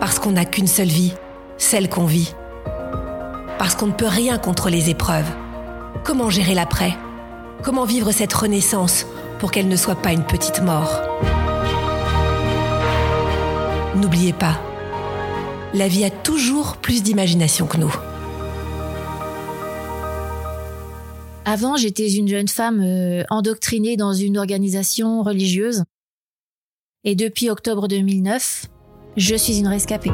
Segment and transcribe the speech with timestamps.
[0.00, 1.14] Parce qu'on n'a qu'une seule vie,
[1.56, 2.34] celle qu'on vit.
[3.58, 5.30] Parce qu'on ne peut rien contre les épreuves.
[6.04, 6.94] Comment gérer l'après?
[7.62, 9.06] Comment vivre cette renaissance
[9.38, 11.00] pour qu'elle ne soit pas une petite mort?
[13.96, 14.60] N'oubliez pas,
[15.72, 17.94] la vie a toujours plus d'imagination que nous.
[21.46, 25.84] Avant, j'étais une jeune femme euh, endoctrinée dans une organisation religieuse.
[27.04, 28.66] Et depuis octobre 2009,
[29.16, 30.10] je suis une rescapée.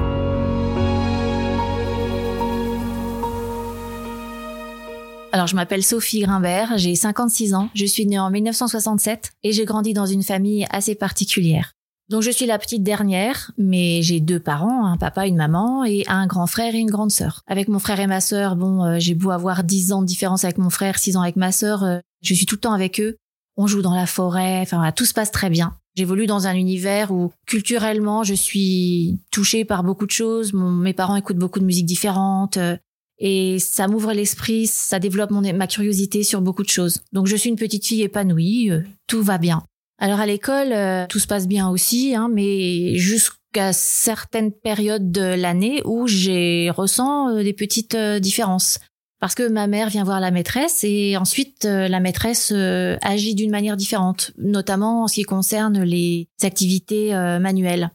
[5.34, 9.64] Alors, je m'appelle Sophie Grimbert, j'ai 56 ans, je suis née en 1967 et j'ai
[9.64, 11.72] grandi dans une famille assez particulière.
[12.11, 16.05] Donc, je suis la petite dernière, mais j'ai deux parents, un papa, une maman et
[16.09, 17.42] un grand frère et une grande sœur.
[17.47, 20.44] Avec mon frère et ma sœur, bon, euh, j'ai beau avoir 10 ans de différence
[20.44, 23.00] avec mon frère, 6 ans avec ma sœur, euh, je suis tout le temps avec
[23.00, 23.16] eux.
[23.56, 25.75] On joue dans la forêt, enfin, voilà, tout se passe très bien.
[25.95, 30.55] J'évolue dans un univers où culturellement je suis touchée par beaucoup de choses.
[30.55, 32.77] Mes parents écoutent beaucoup de musiques différentes euh,
[33.19, 37.03] et ça m'ouvre l'esprit, ça développe ma curiosité sur beaucoup de choses.
[37.12, 39.62] Donc je suis une petite fille épanouie, euh, tout va bien.
[39.99, 45.34] Alors à l'école, euh, tout se passe bien aussi, hein, mais jusqu'à certaines périodes de
[45.34, 48.81] l'année où j'ai ressens des petites différences
[49.22, 53.37] parce que ma mère vient voir la maîtresse et ensuite euh, la maîtresse euh, agit
[53.37, 57.93] d'une manière différente, notamment en ce qui concerne les activités euh, manuelles.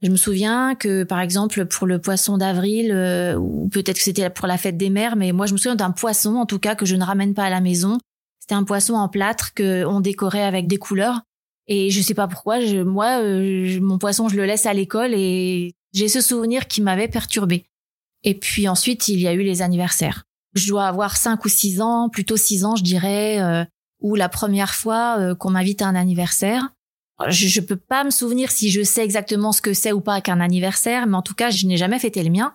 [0.00, 2.94] Je me souviens que, par exemple, pour le poisson d'avril,
[3.36, 5.90] ou peut-être que c'était pour la fête des mères, mais moi je me souviens d'un
[5.90, 7.98] poisson, en tout cas, que je ne ramène pas à la maison.
[8.38, 11.22] C'était un poisson en plâtre que on décorait avec des couleurs.
[11.66, 13.20] Et je sais pas pourquoi, je, moi,
[13.80, 17.64] mon poisson, je le laisse à l'école et j'ai ce souvenir qui m'avait perturbé.
[18.22, 21.80] Et puis ensuite, il y a eu les anniversaires je dois avoir cinq ou six
[21.80, 23.64] ans, plutôt six ans, je dirais, euh,
[24.00, 26.68] ou la première fois euh, qu'on m'invite à un anniversaire.
[27.28, 30.20] Je, je peux pas me souvenir si je sais exactement ce que c'est ou pas
[30.20, 32.54] qu'un anniversaire, mais en tout cas, je n'ai jamais fêté le mien.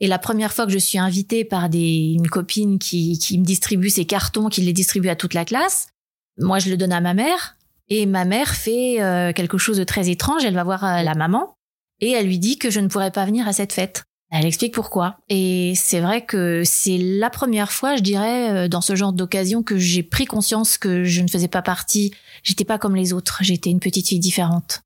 [0.00, 3.44] Et la première fois que je suis invitée par des, une copine qui, qui me
[3.44, 5.88] distribue ses cartons, qui les distribue à toute la classe,
[6.38, 7.56] moi je le donne à ma mère,
[7.88, 10.44] et ma mère fait euh, quelque chose de très étrange.
[10.44, 11.54] Elle va voir la maman
[12.00, 14.04] et elle lui dit que je ne pourrais pas venir à cette fête.
[14.30, 15.16] Elle explique pourquoi.
[15.28, 19.62] Et c'est vrai que c'est la première fois, je dirais, euh, dans ce genre d'occasion
[19.62, 22.14] que j'ai pris conscience que je ne faisais pas partie,
[22.44, 24.82] j'étais pas comme les autres, j'étais une petite fille différente.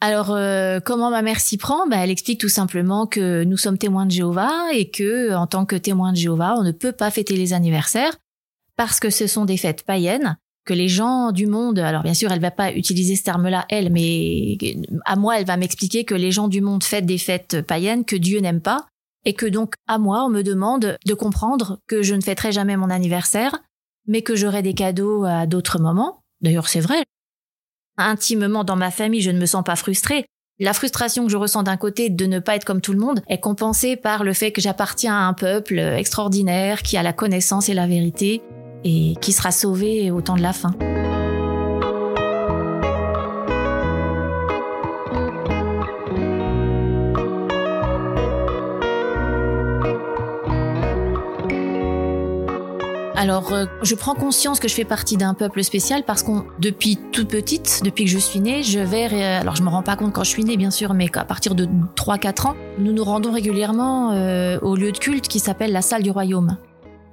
[0.00, 1.86] Alors, euh, comment ma mère s'y prend?
[1.86, 5.64] Bah, Elle explique tout simplement que nous sommes témoins de Jéhovah et que, en tant
[5.64, 8.16] que témoins de Jéhovah, on ne peut pas fêter les anniversaires
[8.76, 10.38] parce que ce sont des fêtes païennes,
[10.68, 13.90] que les gens du monde, alors bien sûr, elle va pas utiliser ce terme-là, elle,
[13.90, 14.58] mais
[15.06, 18.16] à moi, elle va m'expliquer que les gens du monde fêtent des fêtes païennes que
[18.16, 18.86] Dieu n'aime pas
[19.24, 22.76] et que donc à moi on me demande de comprendre que je ne fêterai jamais
[22.76, 23.58] mon anniversaire,
[24.06, 26.20] mais que j'aurai des cadeaux à d'autres moments.
[26.42, 27.02] D'ailleurs c'est vrai.
[27.96, 30.26] Intimement dans ma famille je ne me sens pas frustrée.
[30.60, 33.22] La frustration que je ressens d'un côté de ne pas être comme tout le monde
[33.28, 37.70] est compensée par le fait que j'appartiens à un peuple extraordinaire qui a la connaissance
[37.70, 38.42] et la vérité
[38.84, 40.72] et qui sera sauvé au temps de la fin.
[53.18, 56.96] Alors, euh, je prends conscience que je fais partie d'un peuple spécial parce qu'on, depuis
[57.10, 60.12] toute petite, depuis que je suis née, je vais, alors je me rends pas compte
[60.12, 63.32] quand je suis née, bien sûr, mais à partir de 3-4 ans, nous nous rendons
[63.32, 66.56] régulièrement euh, au lieu de culte qui s'appelle la salle du royaume.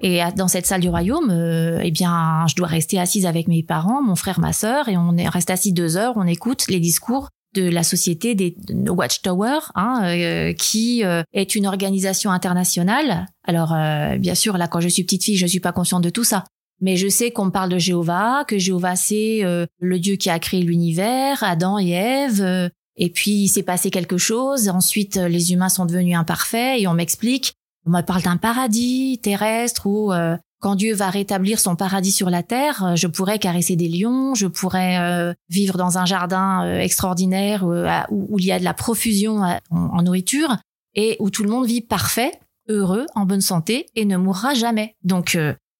[0.01, 3.63] Et dans cette salle du royaume, euh, eh bien, je dois rester assise avec mes
[3.63, 7.29] parents, mon frère, ma sœur, et on reste assis deux heures, on écoute les discours
[7.55, 8.55] de la société des
[8.87, 13.27] Watchtower, hein, euh, qui euh, est une organisation internationale.
[13.47, 16.09] Alors, euh, bien sûr, là, quand je suis petite fille, je suis pas consciente de
[16.09, 16.43] tout ça.
[16.81, 20.29] Mais je sais qu'on me parle de Jéhovah, que Jéhovah c'est euh, le Dieu qui
[20.29, 22.41] a créé l'univers, Adam et Ève.
[22.41, 24.69] Euh, et puis il s'est passé quelque chose.
[24.69, 27.53] Ensuite, les humains sont devenus imparfaits et on m'explique.
[27.85, 30.11] On me parle d'un paradis terrestre où
[30.59, 34.47] quand Dieu va rétablir son paradis sur la terre, je pourrais caresser des lions, je
[34.47, 37.63] pourrais vivre dans un jardin extraordinaire
[38.09, 40.57] où, il y a de la profusion en nourriture
[40.95, 42.31] et où tout le monde vit parfait,
[42.69, 44.95] heureux, en bonne santé et ne mourra jamais.
[45.03, 45.37] Donc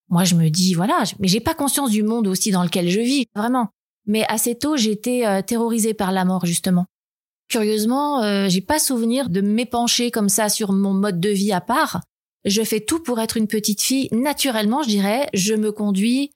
[0.09, 2.99] moi, je me dis, voilà, mais j'ai pas conscience du monde aussi dans lequel je
[2.99, 3.69] vis, vraiment.
[4.05, 6.85] Mais assez tôt, été euh, terrorisée par la mort, justement.
[7.49, 11.61] Curieusement, euh, j'ai pas souvenir de m'épancher comme ça sur mon mode de vie à
[11.61, 12.01] part.
[12.43, 14.09] Je fais tout pour être une petite fille.
[14.11, 16.31] Naturellement, je dirais, je me conduis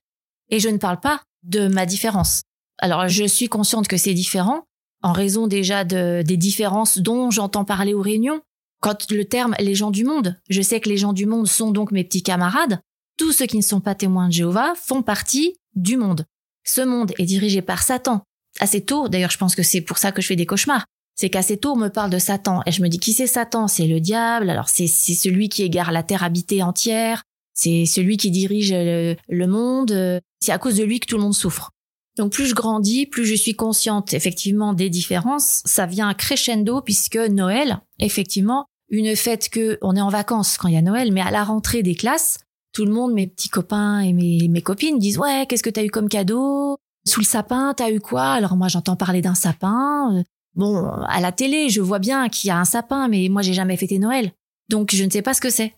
[0.49, 2.41] et je ne parle pas de ma différence.
[2.79, 4.63] Alors, je suis consciente que c'est différent,
[5.03, 8.41] en raison déjà de, des différences dont j'entends parler aux réunions.
[8.81, 11.71] Quand le terme les gens du monde, je sais que les gens du monde sont
[11.71, 12.79] donc mes petits camarades,
[13.17, 16.25] tous ceux qui ne sont pas témoins de Jéhovah font partie du monde.
[16.63, 18.21] Ce monde est dirigé par Satan.
[18.61, 20.85] Assez tôt, d'ailleurs je pense que c'est pour ça que je fais des cauchemars,
[21.19, 22.61] c'est qu'assez tôt on me parle de Satan.
[22.65, 23.67] Et je me dis qui c'est Satan?
[23.67, 27.23] C'est le diable, alors c'est celui qui égare la terre habitée entière,
[27.53, 31.23] c'est celui qui dirige le, le monde, c'est à cause de lui que tout le
[31.23, 31.71] monde souffre.
[32.17, 37.17] Donc plus je grandis, plus je suis consciente effectivement des différences, ça vient crescendo puisque
[37.17, 41.19] Noël, effectivement, une fête que on est en vacances quand il y a Noël, mais
[41.19, 42.39] à la rentrée des classes,
[42.71, 45.83] tout le monde, mes petits copains et mes, mes copines disent ouais, qu'est-ce que t'as
[45.83, 46.77] eu comme cadeau?
[47.05, 48.23] Sous le sapin, t'as eu quoi?
[48.23, 50.23] Alors moi, j'entends parler d'un sapin.
[50.59, 53.53] Bon, à la télé, je vois bien qu'il y a un sapin, mais moi, j'ai
[53.53, 54.33] jamais fêté Noël,
[54.67, 55.73] donc je ne sais pas ce que c'est.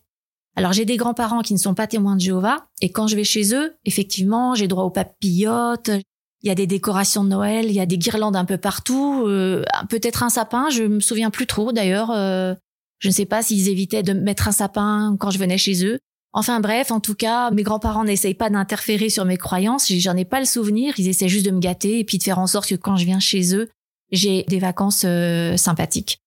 [0.56, 3.24] Alors j'ai des grands-parents qui ne sont pas témoins de Jéhovah, et quand je vais
[3.24, 5.92] chez eux, effectivement, j'ai droit aux papillotes.
[6.42, 9.26] Il y a des décorations de Noël, il y a des guirlandes un peu partout,
[9.28, 12.10] euh, peut-être un sapin, je me souviens plus trop d'ailleurs.
[12.10, 12.56] Euh,
[12.98, 16.00] je ne sais pas s'ils évitaient de mettre un sapin quand je venais chez eux.
[16.34, 20.26] Enfin bref, en tout cas, mes grands-parents n'essayent pas d'interférer sur mes croyances, j'en ai
[20.26, 22.68] pas le souvenir, ils essaient juste de me gâter et puis de faire en sorte
[22.68, 23.70] que quand je viens chez eux,
[24.12, 26.20] j'ai des vacances euh, sympathiques.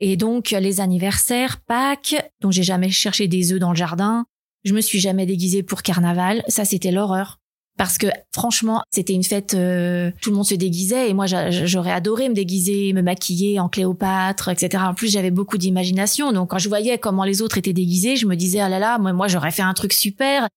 [0.00, 4.26] Et donc les anniversaires, Pâques, dont j'ai jamais cherché des œufs dans le jardin,
[4.64, 7.38] je me suis jamais déguisée pour carnaval, ça c'était l'horreur
[7.78, 11.92] parce que franchement, c'était une fête, euh, tout le monde se déguisait et moi j'aurais
[11.92, 14.82] adoré me déguiser, me maquiller en Cléopâtre, etc.
[14.86, 18.26] En plus, j'avais beaucoup d'imagination, donc quand je voyais comment les autres étaient déguisés, je
[18.26, 20.48] me disais ah là là, moi, moi j'aurais fait un truc super.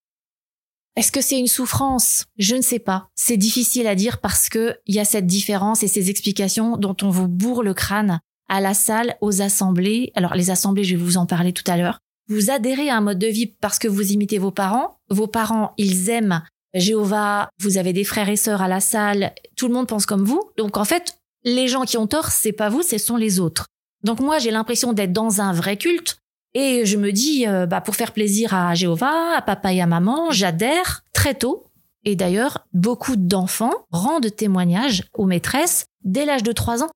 [0.94, 2.26] Est-ce que c'est une souffrance?
[2.36, 3.08] Je ne sais pas.
[3.14, 6.96] C'est difficile à dire parce que il y a cette différence et ces explications dont
[7.02, 10.12] on vous bourre le crâne à la salle, aux assemblées.
[10.14, 11.98] Alors les assemblées, je vais vous en parler tout à l'heure.
[12.28, 14.98] Vous adhérez à un mode de vie parce que vous imitez vos parents.
[15.08, 16.42] Vos parents, ils aiment
[16.74, 20.24] Jéhovah, vous avez des frères et sœurs à la salle, tout le monde pense comme
[20.24, 20.42] vous.
[20.56, 23.66] Donc en fait, les gens qui ont tort, c'est pas vous, ce sont les autres.
[24.04, 26.16] Donc moi, j'ai l'impression d'être dans un vrai culte
[26.54, 29.86] et je me dis, euh, bah pour faire plaisir à Jéhovah, à papa et à
[29.86, 31.66] maman, j'adhère très tôt.
[32.04, 36.90] Et d'ailleurs, beaucoup d'enfants rendent témoignage aux maîtresses dès l'âge de 3 ans.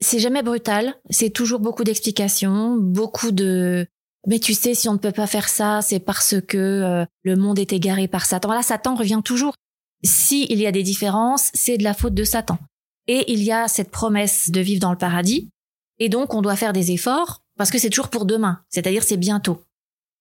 [0.00, 3.86] C'est jamais brutal, c'est toujours beaucoup d'explications, beaucoup de
[4.26, 7.36] mais tu sais, si on ne peut pas faire ça, c'est parce que euh, le
[7.36, 8.52] monde est égaré par Satan.
[8.52, 9.54] Là, Satan revient toujours.
[10.04, 12.58] Si il y a des différences, c'est de la faute de Satan.
[13.08, 15.50] Et il y a cette promesse de vivre dans le paradis.
[15.98, 18.58] Et donc, on doit faire des efforts parce que c'est toujours pour demain.
[18.70, 19.62] C'est-à-dire, c'est bientôt.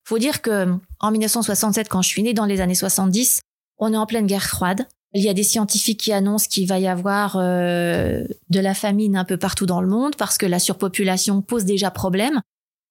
[0.03, 3.41] Faut dire que en 1967, quand je suis née dans les années 70,
[3.79, 4.85] on est en pleine guerre froide.
[5.15, 9.17] Il y a des scientifiques qui annoncent qu'il va y avoir euh, de la famine
[9.17, 12.41] un peu partout dans le monde parce que la surpopulation pose déjà problème.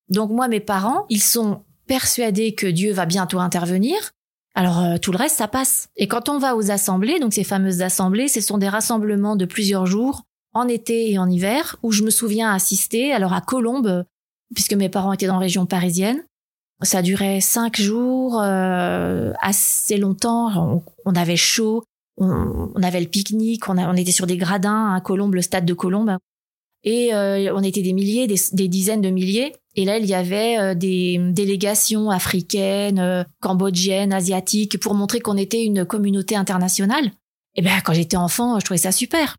[0.08, 4.10] Donc moi, mes parents, ils sont persuadés que Dieu va bientôt intervenir.
[4.56, 5.90] Alors euh, tout le reste, ça passe.
[5.94, 9.44] Et quand on va aux assemblées, donc ces fameuses assemblées, ce sont des rassemblements de
[9.44, 14.04] plusieurs jours, en été et en hiver, où je me souviens assister, alors à Colombes,
[14.54, 16.24] puisque mes parents étaient dans la région parisienne.
[16.82, 20.82] Ça durait cinq jours, euh, assez longtemps.
[21.04, 21.84] On, avait chaud,
[22.16, 26.16] on, avait le pique-nique, on, était sur des gradins à Colombes, le stade de Colombes.
[26.82, 29.54] Et euh, on était des milliers, des, dizaines de milliers.
[29.76, 35.36] Et là, il y avait euh, des délégations africaines, euh, cambodgiennes, asiatiques, pour montrer qu'on
[35.36, 37.12] était une communauté internationale.
[37.54, 39.36] Et ben, quand j'étais enfant, je trouvais ça super.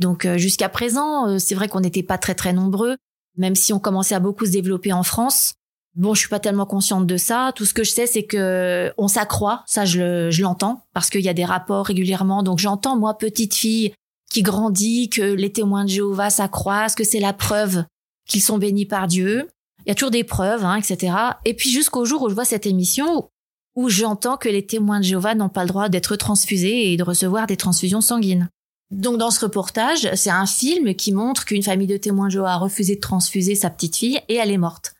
[0.00, 2.96] Donc jusqu'à présent, c'est vrai qu'on n'était pas très très nombreux,
[3.36, 5.54] même si on commençait à beaucoup se développer en France.
[5.94, 7.52] Bon, je suis pas tellement consciente de ça.
[7.54, 9.62] Tout ce que je sais, c'est que on s'accroît.
[9.66, 12.42] Ça, je l'entends parce qu'il y a des rapports régulièrement.
[12.42, 13.92] Donc j'entends moi, petite fille,
[14.30, 17.84] qui grandit, que les témoins de Jéhovah s'accroissent, que c'est la preuve
[18.26, 19.48] qu'ils sont bénis par Dieu.
[19.86, 21.14] Il y a toujours des preuves, hein, etc.
[21.44, 23.28] Et puis jusqu'au jour où je vois cette émission
[23.76, 27.02] où j'entends que les témoins de Jéhovah n'ont pas le droit d'être transfusés et de
[27.02, 28.48] recevoir des transfusions sanguines.
[28.90, 32.56] Donc dans ce reportage, c'est un film qui montre qu'une famille de témoins Jéhovah a
[32.56, 34.94] refusé de transfuser sa petite fille et elle est morte.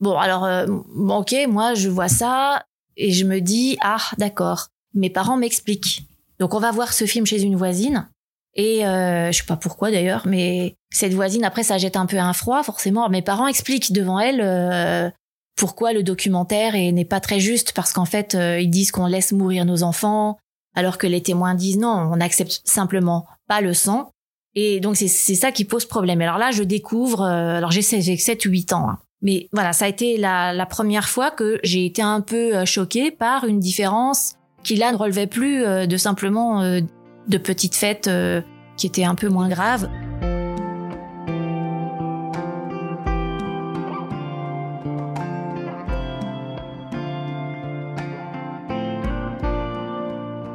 [0.00, 2.64] Bon alors, euh, ok, moi je vois ça
[2.96, 4.68] et je me dis ah d'accord.
[4.94, 6.06] mes parents m'expliquent.
[6.38, 8.08] Donc on va voir ce film chez une voisine
[8.54, 12.18] et euh, je sais pas pourquoi d'ailleurs, mais cette voisine après ça jette un peu
[12.18, 13.08] un froid forcément.
[13.08, 15.10] Mes parents expliquent devant elle euh,
[15.56, 19.32] pourquoi le documentaire n'est pas très juste parce qu'en fait euh, ils disent qu'on laisse
[19.32, 20.38] mourir nos enfants
[20.78, 24.12] alors que les témoins disent non, on n'accepte simplement pas le sang.
[24.54, 26.20] Et donc c'est ça qui pose problème.
[26.20, 28.88] Alors là je découvre, euh, alors j'ai 7 ou 8 ans.
[28.88, 28.98] Hein.
[29.20, 32.64] Mais voilà, ça a été la, la première fois que j'ai été un peu euh,
[32.64, 38.10] choquée par une différence qui là ne relevait plus de simplement de petites fêtes
[38.76, 39.88] qui étaient un peu moins graves.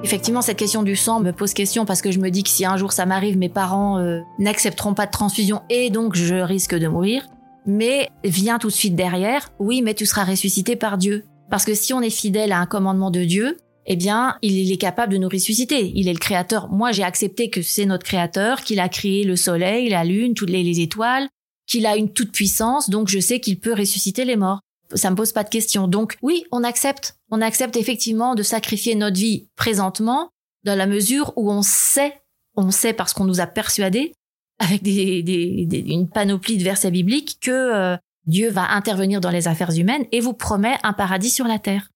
[0.03, 2.65] Effectivement, cette question du sang me pose question parce que je me dis que si
[2.65, 6.75] un jour ça m'arrive, mes parents euh, n'accepteront pas de transfusion et donc je risque
[6.75, 7.25] de mourir.
[7.65, 11.23] Mais vient tout de suite derrière, oui, mais tu seras ressuscité par Dieu.
[11.49, 14.77] Parce que si on est fidèle à un commandement de Dieu, eh bien, il est
[14.77, 15.93] capable de nous ressusciter.
[15.95, 16.69] Il est le créateur.
[16.69, 20.49] Moi, j'ai accepté que c'est notre créateur, qu'il a créé le soleil, la lune, toutes
[20.49, 21.29] les, les étoiles,
[21.65, 24.59] qu'il a une toute puissance, donc je sais qu'il peut ressusciter les morts
[24.95, 25.87] ça me pose pas de question.
[25.87, 27.17] Donc oui, on accepte.
[27.29, 30.29] On accepte effectivement de sacrifier notre vie présentement
[30.63, 32.21] dans la mesure où on sait,
[32.55, 34.13] on sait parce qu'on nous a persuadés
[34.59, 40.05] avec une panoplie de versets bibliques que euh, Dieu va intervenir dans les affaires humaines
[40.11, 41.89] et vous promet un paradis sur la terre.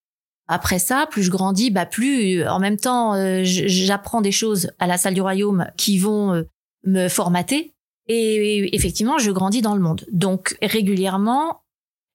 [0.49, 4.87] Après ça, plus je grandis, bah plus en même temps euh, j'apprends des choses à
[4.87, 6.43] la salle du royaume qui vont euh,
[6.85, 7.73] me formater
[8.07, 10.05] et effectivement je grandis dans le monde.
[10.11, 11.61] Donc régulièrement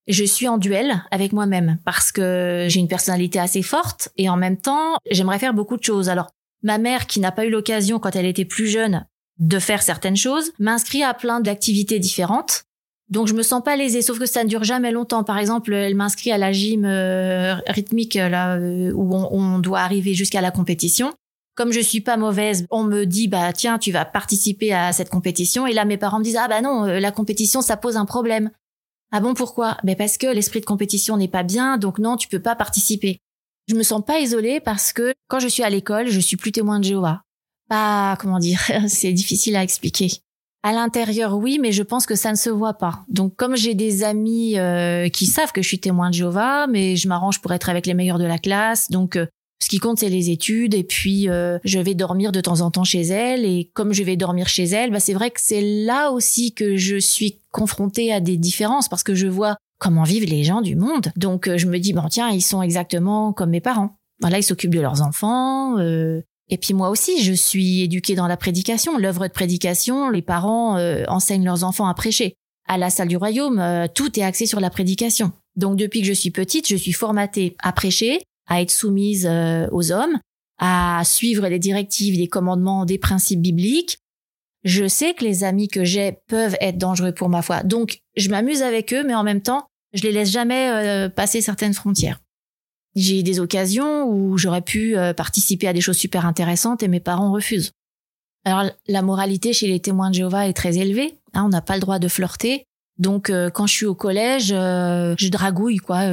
[0.09, 4.37] je suis en duel avec moi-même parce que j'ai une personnalité assez forte et en
[4.37, 6.09] même temps, j'aimerais faire beaucoup de choses.
[6.09, 6.31] Alors,
[6.63, 9.07] ma mère, qui n'a pas eu l'occasion quand elle était plus jeune
[9.39, 12.65] de faire certaines choses, m'inscrit à plein d'activités différentes.
[13.09, 15.25] Donc je me sens pas lésée, sauf que ça ne dure jamais longtemps.
[15.25, 19.81] Par exemple, elle m'inscrit à la gym euh, rythmique là euh, où on, on, doit
[19.81, 21.13] arriver jusqu'à la compétition.
[21.55, 25.11] Comme je suis pas mauvaise, on me dit bah tiens tu vas participer à cette
[25.11, 27.99] compétition et là mes parents me disent ah bah non euh, la compétition ça pose
[27.99, 28.51] un problème.
[29.12, 29.76] Ah bon, pourquoi?
[29.85, 33.19] Mais parce que l'esprit de compétition n'est pas bien, donc non, tu peux pas participer.
[33.69, 36.50] Je me sens pas isolée parce que quand je suis à l'école, je suis plus
[36.50, 37.21] témoin de Jéhovah.
[37.69, 40.11] Pas, comment dire, c'est difficile à expliquer.
[40.64, 43.04] À l'intérieur, oui, mais je pense que ça ne se voit pas.
[43.09, 46.97] Donc, comme j'ai des amis euh, qui savent que je suis témoin de Jéhovah, mais
[46.97, 49.26] je m'arrange pour être avec les meilleurs de la classe, donc euh,
[49.62, 50.75] ce qui compte, c'est les études.
[50.75, 53.45] Et puis, euh, je vais dormir de temps en temps chez elle.
[53.45, 56.76] Et comme je vais dormir chez elle, bah, c'est vrai que c'est là aussi que
[56.76, 60.75] je suis confrontée à des différences parce que je vois comment vivent les gens du
[60.75, 61.12] monde.
[61.14, 63.95] Donc, euh, je me dis, bon, tiens, ils sont exactement comme mes parents.
[64.21, 65.78] Voilà, ils s'occupent de leurs enfants.
[65.78, 70.11] Euh, et puis moi aussi, je suis éduquée dans la prédication, l'œuvre de prédication.
[70.11, 70.76] Les parents
[71.09, 72.35] enseignent leurs enfants à prêcher.
[72.69, 75.31] À la salle du royaume, tout est axé sur la prédication.
[75.57, 78.21] Donc depuis que je suis petite, je suis formatée à prêcher,
[78.53, 80.19] à être soumise euh, aux hommes,
[80.59, 83.97] à suivre les directives, les commandements, des principes bibliques.
[84.63, 87.63] Je sais que les amis que j'ai peuvent être dangereux pour ma foi.
[87.63, 91.41] Donc, je m'amuse avec eux, mais en même temps, je les laisse jamais euh, passer
[91.41, 92.21] certaines frontières.
[92.95, 97.01] J'ai des occasions où j'aurais pu euh, participer à des choses super intéressantes et mes
[97.01, 97.73] parents refusent.
[98.45, 101.15] Alors, la moralité chez les témoins de Jéhovah est très élevée.
[101.33, 102.67] Hein, on n'a pas le droit de flirter.
[102.99, 106.07] Donc, quand je suis au collège, je dragouille, quoi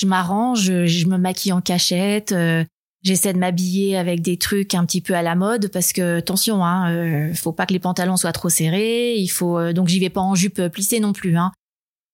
[0.00, 2.64] je m'arrange, je, me maquille en cachette, euh,
[3.02, 6.64] j'essaie de m'habiller avec des trucs un petit peu à la mode parce que attention,
[6.64, 10.00] hein, euh, faut pas que les pantalons soient trop serrés, il faut euh, donc j'y
[10.00, 11.52] vais pas en jupe plissée non plus, hein.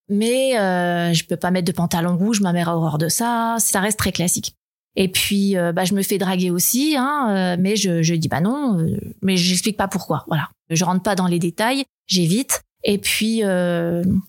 [0.09, 3.57] Mais euh, je peux pas mettre de pantalon rouge, ma mère a horreur de ça,
[3.59, 4.52] ça reste très classique.
[4.99, 8.78] Et puis bah je me fais draguer aussi, hein, mais je, je dis bah non,
[9.21, 10.25] mais j'explique pas pourquoi.
[10.26, 12.62] Voilà, je rentre pas dans les détails, j'évite.
[12.83, 13.43] Et puis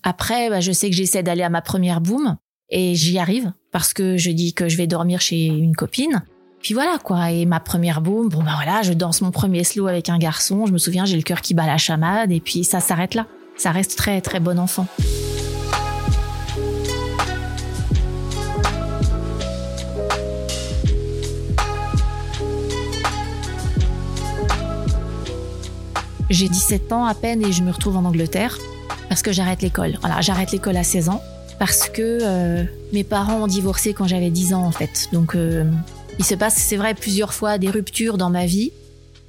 [0.02, 2.36] après, bah, je sais que j'essaie d'aller à ma première boom.
[2.70, 6.22] Et j'y arrive parce que je dis que je vais dormir chez une copine.
[6.60, 9.86] Puis voilà quoi, et ma première boum, bon ben voilà, je danse mon premier slow
[9.86, 12.64] avec un garçon, je me souviens, j'ai le cœur qui bat la chamade, et puis
[12.64, 13.26] ça s'arrête là.
[13.56, 14.86] Ça reste très très bon enfant.
[26.28, 28.58] J'ai 17 ans à peine et je me retrouve en Angleterre
[29.08, 29.96] parce que j'arrête l'école.
[30.00, 31.22] Voilà, j'arrête l'école à 16 ans
[31.58, 35.08] parce que euh, mes parents ont divorcé quand j'avais 10 ans en fait.
[35.12, 35.64] Donc euh,
[36.18, 38.72] il se passe, c'est vrai, plusieurs fois des ruptures dans ma vie.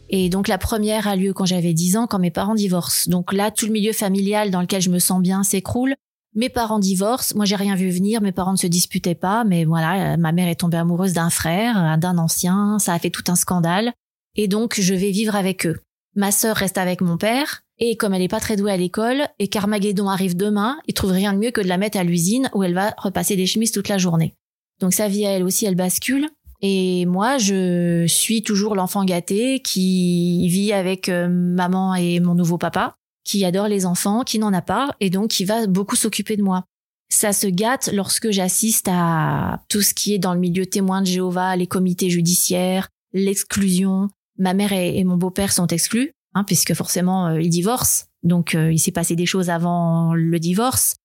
[0.10, 3.10] Et donc la première a lieu quand j'avais 10 ans, quand mes parents divorcent.
[3.10, 5.96] Donc là, tout le milieu familial dans lequel je me sens bien s'écroule.
[6.36, 9.66] Mes parents divorcent, moi j'ai rien vu venir, mes parents ne se disputaient pas, mais
[9.66, 13.36] voilà, ma mère est tombée amoureuse d'un frère, d'un ancien, ça a fait tout un
[13.36, 13.94] scandale.
[14.36, 15.80] Et donc je vais vivre avec eux.
[16.16, 19.28] Ma sœur reste avec mon père, et comme elle n'est pas très douée à l'école
[19.40, 22.50] et qu'Armageddon arrive demain, il trouve rien de mieux que de la mettre à l'usine
[22.54, 24.36] où elle va repasser des chemises toute la journée.
[24.80, 26.28] Donc sa vie à elle aussi, elle bascule.
[26.62, 32.58] Et moi, je suis toujours l'enfant gâté qui vit avec euh, maman et mon nouveau
[32.58, 36.36] papa, qui adore les enfants, qui n'en a pas, et donc qui va beaucoup s'occuper
[36.36, 36.66] de moi.
[37.10, 41.08] Ça se gâte lorsque j'assiste à tout ce qui est dans le milieu témoin de
[41.08, 44.10] Jéhovah, les comités judiciaires, l'exclusion.
[44.40, 48.06] Ma mère et, mon beau-père sont exclus, hein, puisque forcément euh, ils divorcent.
[48.24, 50.96] Donc euh, il s'est passé des choses avant le divorce.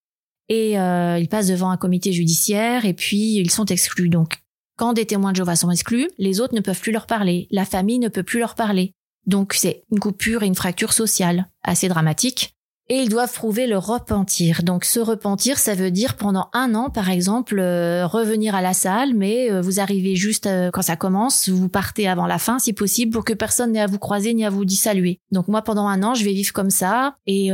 [0.49, 4.09] Et euh, ils passent devant un comité judiciaire et puis ils sont exclus.
[4.09, 4.38] Donc
[4.76, 7.49] quand des témoins de Jéhovah sont exclus, les autres ne peuvent plus leur parler.
[7.50, 8.93] La famille ne peut plus leur parler.
[9.26, 12.55] Donc c'est une coupure et une fracture sociale assez dramatique
[12.88, 14.62] et ils doivent prouver le repentir.
[14.62, 18.75] Donc se repentir, ça veut dire pendant un an, par exemple, euh, revenir à la
[18.75, 22.59] salle, mais euh, vous arrivez juste euh, quand ça commence, vous partez avant la fin,
[22.59, 25.19] si possible, pour que personne n'ait à vous croiser ni à vous saluer.
[25.31, 27.50] Donc moi, pendant un an, je vais vivre comme ça, et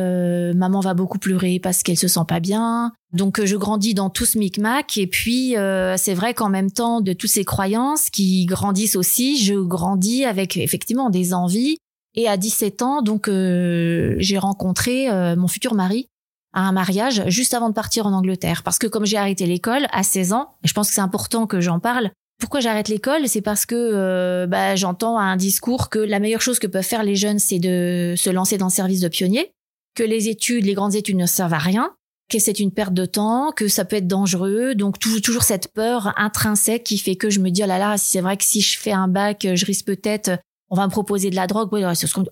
[0.54, 2.92] maman va beaucoup pleurer parce qu'elle se sent pas bien.
[3.12, 5.54] Donc je grandis dans tout ce micmac, et puis
[5.96, 10.56] c'est vrai qu'en même temps de toutes ces croyances qui grandissent aussi, je grandis avec
[10.56, 11.78] effectivement des envies
[12.14, 16.08] et à 17 ans, donc euh, j'ai rencontré euh, mon futur mari
[16.52, 18.62] à un mariage juste avant de partir en Angleterre.
[18.64, 21.46] Parce que comme j'ai arrêté l'école à 16 ans, et je pense que c'est important
[21.46, 23.28] que j'en parle, pourquoi j'arrête l'école?
[23.28, 27.04] C'est parce que euh, bah, j'entends un discours que la meilleure chose que peuvent faire
[27.04, 29.52] les jeunes, c'est de se lancer dans le service de pionnier,
[29.94, 31.94] que les études, les grandes études ne servent à rien,
[32.28, 34.74] que c'est une perte de temps, que ça peut être dangereux.
[34.74, 38.20] Donc toujours cette peur intrinsèque qui fait que je me dis oh là là, c'est
[38.20, 40.30] vrai que si je fais un bac, je risque peut-être
[40.70, 41.72] on va me proposer de la drogue.
[41.72, 41.84] Ouais,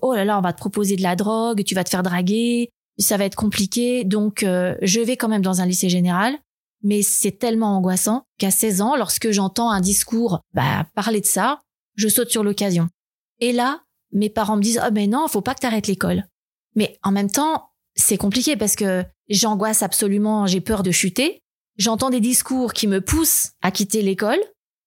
[0.03, 2.71] oh là là, on va te proposer de la drogue, tu vas te faire draguer,
[2.99, 4.05] ça va être compliqué.
[4.05, 6.39] Donc, euh, je vais quand même dans un lycée général,
[6.83, 11.61] mais c'est tellement angoissant qu'à 16 ans, lorsque j'entends un discours bah, parler de ça,
[11.97, 12.89] je saute sur l'occasion.
[13.41, 16.25] Et là, mes parents me disent, oh mais non, faut pas que tu arrêtes l'école.
[16.77, 21.41] Mais en même temps, c'est compliqué parce que j'angoisse absolument, j'ai peur de chuter.
[21.77, 24.39] J'entends des discours qui me poussent à quitter l'école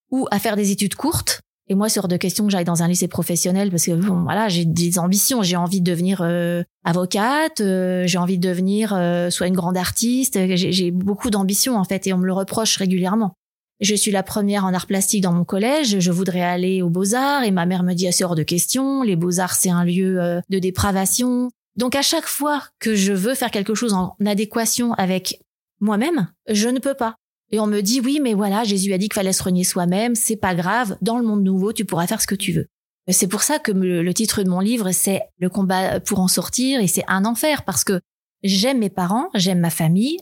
[0.09, 1.41] ou à faire des études courtes.
[1.71, 4.23] Et moi, c'est hors de question que j'aille dans un lycée professionnel parce que bon,
[4.23, 5.41] voilà, j'ai des ambitions.
[5.41, 9.77] J'ai envie de devenir euh, avocate, euh, j'ai envie de devenir euh, soit une grande
[9.77, 10.37] artiste.
[10.57, 13.35] J'ai beaucoup d'ambitions en fait, et on me le reproche régulièrement.
[13.79, 15.99] Je suis la première en art plastique dans mon collège.
[15.99, 18.43] Je voudrais aller aux beaux arts et ma mère me dit ah, c'est hors de
[18.43, 19.01] question.
[19.01, 21.51] Les beaux arts c'est un lieu de dépravation.
[21.77, 25.39] Donc à chaque fois que je veux faire quelque chose en adéquation avec
[25.79, 27.15] moi-même, je ne peux pas.
[27.51, 30.15] Et on me dit oui, mais voilà, Jésus a dit qu'il fallait se renier soi-même,
[30.15, 32.67] c'est pas grave, dans le monde nouveau, tu pourras faire ce que tu veux.
[33.09, 36.79] C'est pour ça que le, titre de mon livre, c'est Le combat pour en sortir,
[36.79, 37.99] et c'est un enfer, parce que
[38.43, 40.17] j'aime mes parents, j'aime ma famille,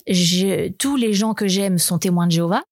[0.80, 2.64] tous les gens que j'aime sont témoins de Jéhovah,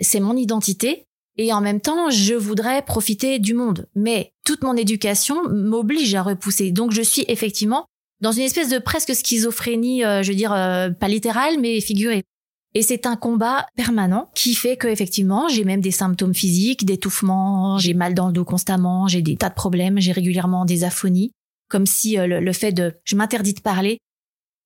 [0.00, 1.06] c'est mon identité,
[1.38, 3.86] et en même temps, je voudrais profiter du monde.
[3.94, 6.70] Mais toute mon éducation m'oblige à repousser.
[6.70, 7.86] Donc je suis effectivement
[8.20, 12.22] dans une espèce de presque schizophrénie, euh, je veux dire, euh, pas littérale, mais figurée.
[12.76, 17.78] Et c'est un combat permanent qui fait que effectivement, j'ai même des symptômes physiques, d'étouffement,
[17.78, 21.32] j'ai mal dans le dos constamment, j'ai des tas de problèmes, j'ai régulièrement des aphonies,
[21.70, 23.96] comme si euh, le, fait de je m'interdis de parler.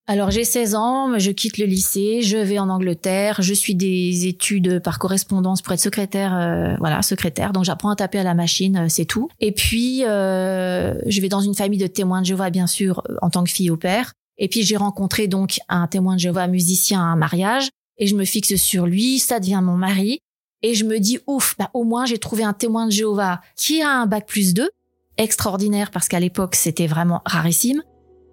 [0.09, 4.27] Alors j'ai 16 ans, je quitte le lycée, je vais en Angleterre, je suis des
[4.27, 7.53] études par correspondance pour être secrétaire, euh, voilà, secrétaire.
[7.53, 9.29] Donc j'apprends à taper à la machine, euh, c'est tout.
[9.39, 13.45] Et puis je vais dans une famille de témoins de Jéhovah, bien sûr, en tant
[13.45, 14.15] que fille au père.
[14.37, 17.69] Et puis j'ai rencontré donc un témoin de Jéhovah musicien à un mariage
[18.01, 20.19] et je me fixe sur lui, ça devient mon mari.
[20.63, 23.81] Et je me dis, ouf, bah, au moins j'ai trouvé un témoin de Jéhovah qui
[23.83, 24.69] a un bac plus 2,
[25.17, 27.83] extraordinaire parce qu'à l'époque c'était vraiment rarissime.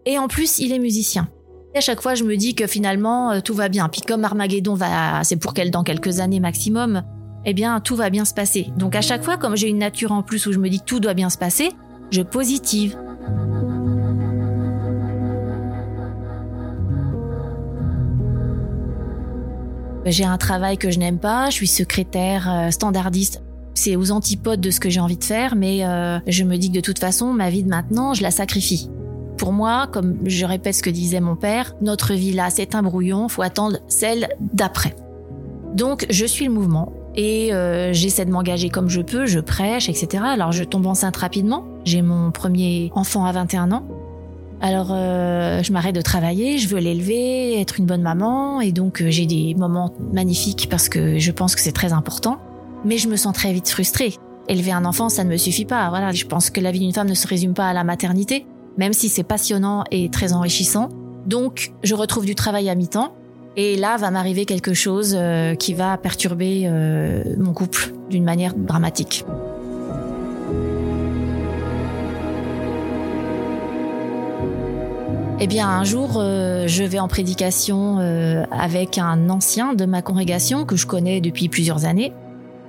[0.06, 1.30] Et en plus, il est musicien.
[1.76, 3.90] Et à chaque fois, je me dis que finalement, euh, tout va bien.
[3.90, 7.04] Puis comme Armageddon va, c'est pour qu'elle dans quelques années maximum,
[7.46, 8.68] eh bien, tout va bien se passer.
[8.78, 11.02] Donc à chaque fois, comme j'ai une nature en plus où je me dis tout
[11.02, 11.72] doit bien se passer,
[12.10, 12.98] je positive.
[20.10, 23.42] J'ai un travail que je n'aime pas, je suis secrétaire euh, standardiste.
[23.74, 26.70] C'est aux antipodes de ce que j'ai envie de faire, mais euh, je me dis
[26.70, 28.90] que de toute façon, ma vie de maintenant, je la sacrifie.
[29.38, 32.82] Pour moi, comme je répète ce que disait mon père, notre vie là, c'est un
[32.82, 34.96] brouillon, faut attendre celle d'après.
[35.76, 39.90] Donc, je suis le mouvement et euh, j'essaie de m'engager comme je peux, je prêche,
[39.90, 40.24] etc.
[40.26, 41.66] Alors, je tombe enceinte rapidement.
[41.84, 43.88] J'ai mon premier enfant à 21 ans.
[44.60, 49.02] Alors, euh, je m'arrête de travailler, je veux l'élever, être une bonne maman, et donc
[49.02, 52.40] euh, j'ai des moments magnifiques parce que je pense que c'est très important.
[52.84, 54.14] Mais je me sens très vite frustrée.
[54.48, 55.90] Élever un enfant, ça ne me suffit pas.
[55.90, 58.46] Voilà, je pense que la vie d'une femme ne se résume pas à la maternité,
[58.78, 60.90] même si c'est passionnant et très enrichissant.
[61.26, 63.14] Donc, je retrouve du travail à mi-temps,
[63.58, 66.70] et là va m'arriver quelque chose euh, qui va perturber
[67.38, 69.26] mon couple d'une manière dramatique.
[75.40, 80.02] Eh bien, un jour, euh, je vais en prédication euh, avec un ancien de ma
[80.02, 82.12] congrégation que je connais depuis plusieurs années.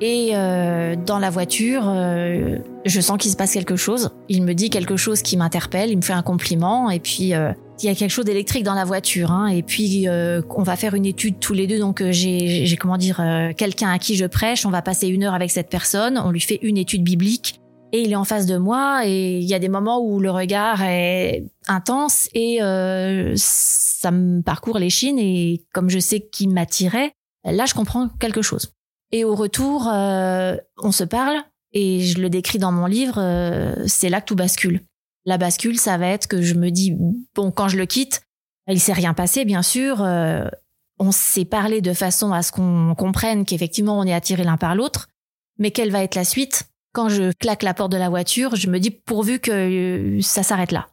[0.02, 4.10] Et euh, dans la voiture, euh, je sens qu'il se passe quelque chose.
[4.28, 7.52] Il me dit quelque chose qui m'interpelle, il me fait un compliment, et puis euh,
[7.82, 9.32] il y a quelque chose d'électrique dans la voiture.
[9.32, 11.78] Hein, et puis on va faire une étude tous les deux.
[11.78, 13.22] Donc j'ai, j'ai comment dire,
[13.56, 14.66] quelqu'un à qui je prêche.
[14.66, 16.20] On va passer une heure avec cette personne.
[16.22, 17.57] On lui fait une étude biblique.
[17.92, 19.06] Et il est en face de moi.
[19.06, 22.58] Et il y a des moments où le regard est intense et
[23.36, 25.18] ça me parcourt les chines.
[25.18, 27.12] Et comme je sais qu'il m'attirait,
[27.44, 28.72] là je comprends quelque chose.
[29.10, 31.36] Et au retour, euh, on se parle
[31.72, 34.82] et je le décris dans mon livre, euh, c'est là que tout bascule.
[35.24, 36.96] La bascule, ça va être que je me dis,
[37.34, 38.22] bon, quand je le quitte,
[38.66, 40.02] il s'est rien passé, bien sûr.
[40.02, 40.48] Euh,
[40.98, 44.74] on s'est parlé de façon à ce qu'on comprenne qu'effectivement on est attiré l'un par
[44.74, 45.08] l'autre.
[45.58, 46.64] Mais quelle va être la suite?
[46.98, 50.72] Quand je claque la porte de la voiture, je me dis pourvu que ça s'arrête
[50.72, 50.88] là.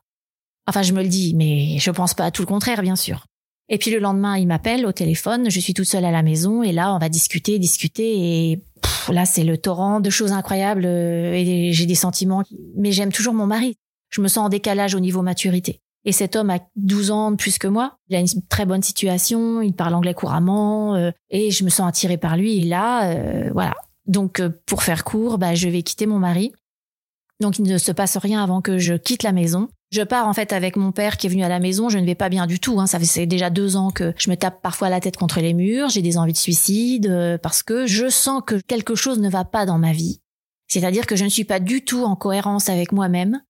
[0.67, 3.25] Enfin, je me le dis, mais je pense pas à tout le contraire, bien sûr.
[3.69, 6.61] Et puis le lendemain, il m'appelle au téléphone, je suis toute seule à la maison
[6.61, 8.61] et là, on va discuter, discuter et
[9.09, 12.43] là, c'est le torrent de choses incroyables euh, et j'ai des sentiments.
[12.77, 13.75] Mais j'aime toujours mon mari.
[14.11, 15.81] Je me sens en décalage au niveau maturité.
[16.03, 17.97] Et cet homme a 12 ans de plus que moi.
[18.09, 21.89] Il a une très bonne situation, il parle anglais couramment euh, et je me sens
[21.89, 22.59] attirée par lui.
[22.59, 23.73] Et là, euh, voilà.
[24.07, 26.51] Donc, pour faire court, bah, je vais quitter mon mari.
[27.39, 29.67] Donc, il ne se passe rien avant que je quitte la maison.
[29.91, 31.89] Je pars en fait avec mon père qui est venu à la maison.
[31.89, 32.79] Je ne vais pas bien du tout.
[32.79, 32.87] Hein.
[32.87, 35.89] Ça fait déjà deux ans que je me tape parfois la tête contre les murs.
[35.89, 39.45] J'ai des envies de suicide euh, parce que je sens que quelque chose ne va
[39.45, 40.21] pas dans ma vie.
[40.67, 43.41] C'est-à-dire que je ne suis pas du tout en cohérence avec moi-même.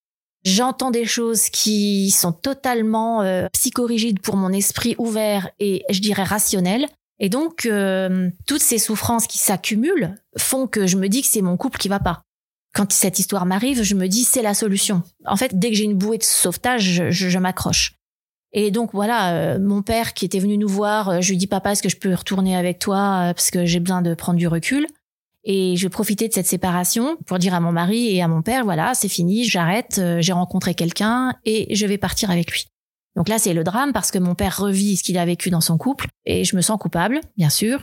[0.44, 6.24] J'entends des choses qui sont totalement euh, psychorigides pour mon esprit ouvert et je dirais
[6.24, 6.88] rationnel.
[7.20, 11.42] Et donc, euh, toutes ces souffrances qui s'accumulent font que je me dis que c'est
[11.42, 12.26] mon couple qui va pas
[12.76, 15.02] quand cette histoire m'arrive, je me dis c'est la solution.
[15.26, 17.94] En fait, dès que j'ai une bouée de sauvetage, je, je, m'accroche.
[18.52, 21.48] Et donc voilà, euh, mon père qui était venu nous voir, euh, je lui dis
[21.48, 24.38] papa, est-ce que je peux retourner avec toi euh, parce que j'ai besoin de prendre
[24.38, 24.88] du recul.
[25.46, 28.66] Et je profiter de cette séparation pour dire à mon mari et à mon père,
[28.66, 32.66] voilà, c'est fini, j'arrête, j'ai rencontré quelqu'un et je vais partir avec lui.
[33.16, 35.62] Donc là, c'est le drame parce que mon père revit ce qu'il a vécu dans
[35.62, 37.82] son couple et je me sens coupable, bien sûr.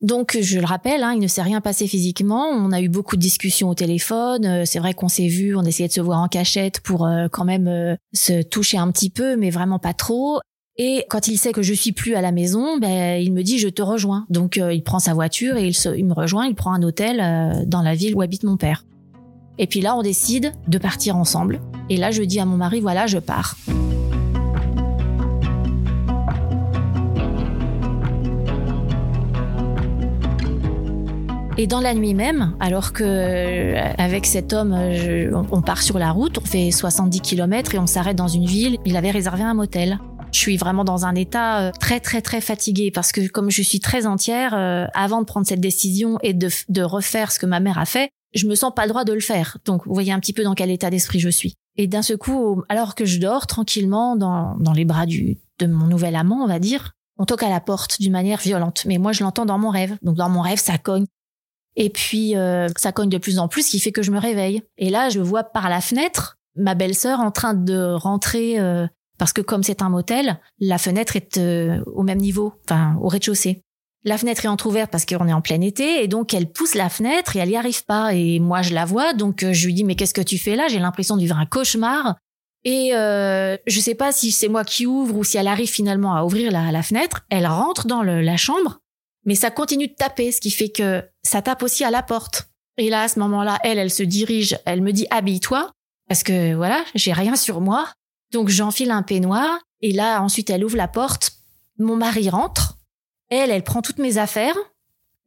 [0.00, 2.46] Donc, je le rappelle, hein, il ne s'est rien passé physiquement.
[2.48, 4.46] On a eu beaucoup de discussions au téléphone.
[4.46, 7.28] Euh, c'est vrai qu'on s'est vu, on essayait de se voir en cachette pour euh,
[7.30, 10.40] quand même euh, se toucher un petit peu, mais vraiment pas trop.
[10.78, 13.58] Et quand il sait que je suis plus à la maison, ben, il me dit
[13.58, 14.24] je te rejoins.
[14.30, 16.46] Donc, il prend sa voiture et il, il, me rejoint.
[16.46, 18.86] Il prend un hôtel dans la ville où habite mon père.
[19.58, 21.60] Et puis là, on décide de partir ensemble.
[21.90, 23.56] Et là, je dis à mon mari voilà, je pars.
[31.58, 34.76] Et dans la nuit même, alors que euh, avec cet homme,
[35.50, 38.78] on part sur la route, on fait 70 km et on s'arrête dans une ville,
[38.84, 39.98] il avait réservé un motel.
[40.32, 43.62] Je suis vraiment dans un état euh, très très très fatigué parce que comme je
[43.62, 47.46] suis très entière, euh, avant de prendre cette décision et de, de refaire ce que
[47.46, 49.58] ma mère a fait, je me sens pas droit de le faire.
[49.64, 51.54] Donc vous voyez un petit peu dans quel état d'esprit je suis.
[51.76, 55.66] Et d'un seul coup, alors que je dors tranquillement dans, dans les bras du, de
[55.66, 58.84] mon nouvel amant, on va dire, on toque à la porte d'une manière violente.
[58.86, 59.96] Mais moi, je l'entends dans mon rêve.
[60.02, 61.06] Donc dans mon rêve, ça cogne.
[61.80, 64.20] Et puis euh, ça cogne de plus en plus, ce qui fait que je me
[64.20, 64.62] réveille.
[64.76, 68.86] Et là, je vois par la fenêtre ma belle-sœur en train de rentrer euh,
[69.18, 73.08] parce que comme c'est un motel, la fenêtre est euh, au même niveau, enfin au
[73.08, 73.62] rez-de-chaussée.
[74.04, 76.90] La fenêtre est entrouverte parce qu'on est en plein été et donc elle pousse la
[76.90, 79.84] fenêtre et elle y arrive pas et moi je la vois donc je lui dis
[79.84, 80.68] mais qu'est-ce que tu fais là?
[80.68, 82.16] J'ai l'impression de vivre un cauchemar
[82.64, 86.14] et euh, je sais pas si c'est moi qui ouvre ou si elle arrive finalement
[86.14, 87.22] à ouvrir la, fenêtre.
[87.30, 88.80] Elle rentre dans la chambre
[89.24, 92.48] mais ça continue de taper, ce qui fait que ça tape aussi à la porte.
[92.78, 95.70] Et là, à ce moment-là, elle, elle se dirige, elle me dit habille-toi,
[96.08, 97.88] parce que voilà, j'ai rien sur moi.
[98.32, 101.32] Donc j'enfile un peignoir, et là, ensuite, elle ouvre la porte.
[101.78, 102.78] Mon mari rentre.
[103.30, 104.56] Elle, elle prend toutes mes affaires.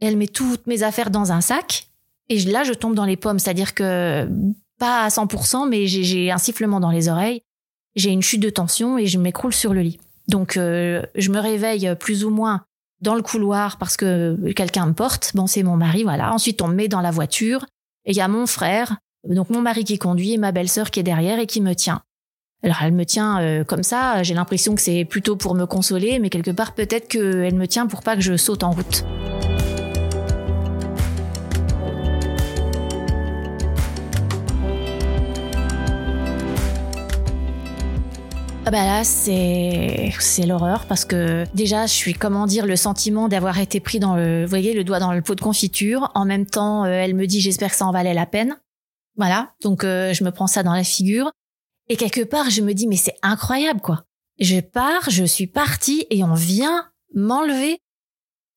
[0.02, 1.88] Elle met toutes mes affaires dans un sac.
[2.30, 4.28] Et là, je tombe dans les pommes, c'est-à-dire que
[4.80, 7.42] pas à 100%, mais j'ai un sifflement dans les oreilles.
[7.96, 10.00] J'ai une chute de tension et je m'écroule sur le lit.
[10.28, 12.66] Donc, euh, je me réveille plus ou moins
[13.04, 15.32] dans le couloir parce que quelqu'un me porte.
[15.36, 16.34] Bon, c'est mon mari, voilà.
[16.34, 17.66] Ensuite, on me met dans la voiture
[18.06, 21.00] et il y a mon frère, donc mon mari qui conduit et ma belle-sœur qui
[21.00, 22.02] est derrière et qui me tient.
[22.64, 26.20] Alors elle me tient euh, comme ça, j'ai l'impression que c'est plutôt pour me consoler,
[26.20, 29.04] mais quelque part peut-être qu'elle me tient pour pas que je saute en route.
[38.74, 43.60] Bah là, c'est c'est l'horreur parce que déjà, je suis comment dire le sentiment d'avoir
[43.60, 46.10] été pris dans le, vous voyez, le doigt dans le pot de confiture.
[46.16, 48.58] En même temps, euh, elle me dit j'espère que ça en valait la peine.
[49.16, 51.30] Voilà, donc euh, je me prends ça dans la figure
[51.88, 54.06] et quelque part, je me dis mais c'est incroyable quoi.
[54.40, 57.78] Je pars, je suis partie et on vient m'enlever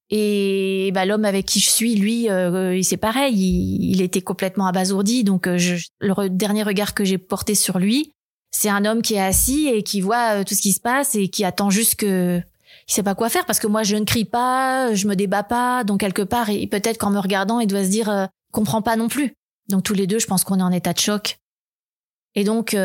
[0.08, 5.24] Et bah, l'homme avec qui je suis, lui, euh, c'est pareil, il, était complètement abasourdi.
[5.24, 8.14] Donc euh, je, le dernier regard que j'ai porté sur lui,
[8.50, 11.14] c'est un homme qui est assis et qui voit euh, tout ce qui se passe
[11.14, 12.40] et qui attend juste que
[12.88, 15.42] il sait pas quoi faire parce que moi je ne crie pas, je me débat
[15.42, 18.82] pas, donc quelque part et peut-être qu'en me regardant il doit se dire euh, comprend
[18.82, 19.34] pas non plus.
[19.68, 21.38] Donc tous les deux, je pense qu'on est en état de choc.
[22.36, 22.76] Et donc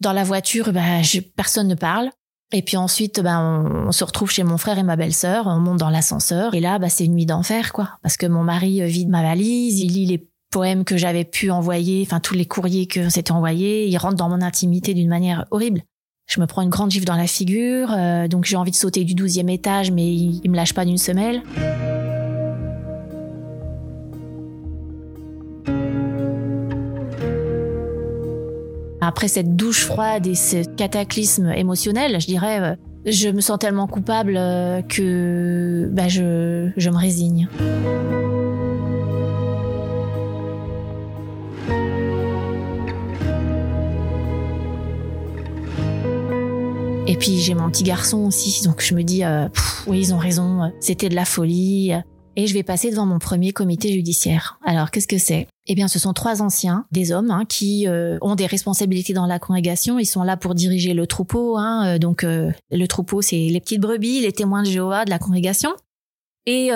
[0.00, 2.10] dans la voiture, bah, je, personne ne parle.
[2.52, 5.78] Et puis ensuite, ben, on, se retrouve chez mon frère et ma belle-sœur, on monte
[5.78, 7.98] dans l'ascenseur, et là, bah, c'est une nuit d'enfer, quoi.
[8.02, 11.50] Parce que mon mari euh, vide ma valise, il lit les poèmes que j'avais pu
[11.50, 15.46] envoyer, enfin tous les courriers que s'était envoyés, il rentre dans mon intimité d'une manière
[15.50, 15.82] horrible.
[16.26, 19.04] Je me prends une grande gifle dans la figure, euh, donc j'ai envie de sauter
[19.04, 21.42] du douzième étage, mais il, il me lâche pas d'une semelle.
[29.00, 33.86] Après cette douche froide et ce cataclysme émotionnel, je dirais, euh, je me sens tellement
[33.86, 37.48] coupable euh, que bah, je me résigne.
[47.08, 49.48] Et puis j'ai mon petit garçon aussi, donc je me dis, euh,
[49.86, 51.92] oui, ils ont raison, c'était de la folie
[52.38, 54.60] et je vais passer devant mon premier comité judiciaire.
[54.64, 55.48] Alors, qu'est-ce que c'est?
[55.66, 59.26] Eh bien, ce sont trois anciens, des hommes, hein, qui euh, ont des responsabilités dans
[59.26, 59.98] la congrégation.
[59.98, 61.56] Ils sont là pour diriger le troupeau.
[61.56, 65.10] Hein, euh, donc, euh, le troupeau, c'est les petites brebis, les témoins de Jéhovah de
[65.10, 65.70] la congrégation.
[66.46, 66.70] Et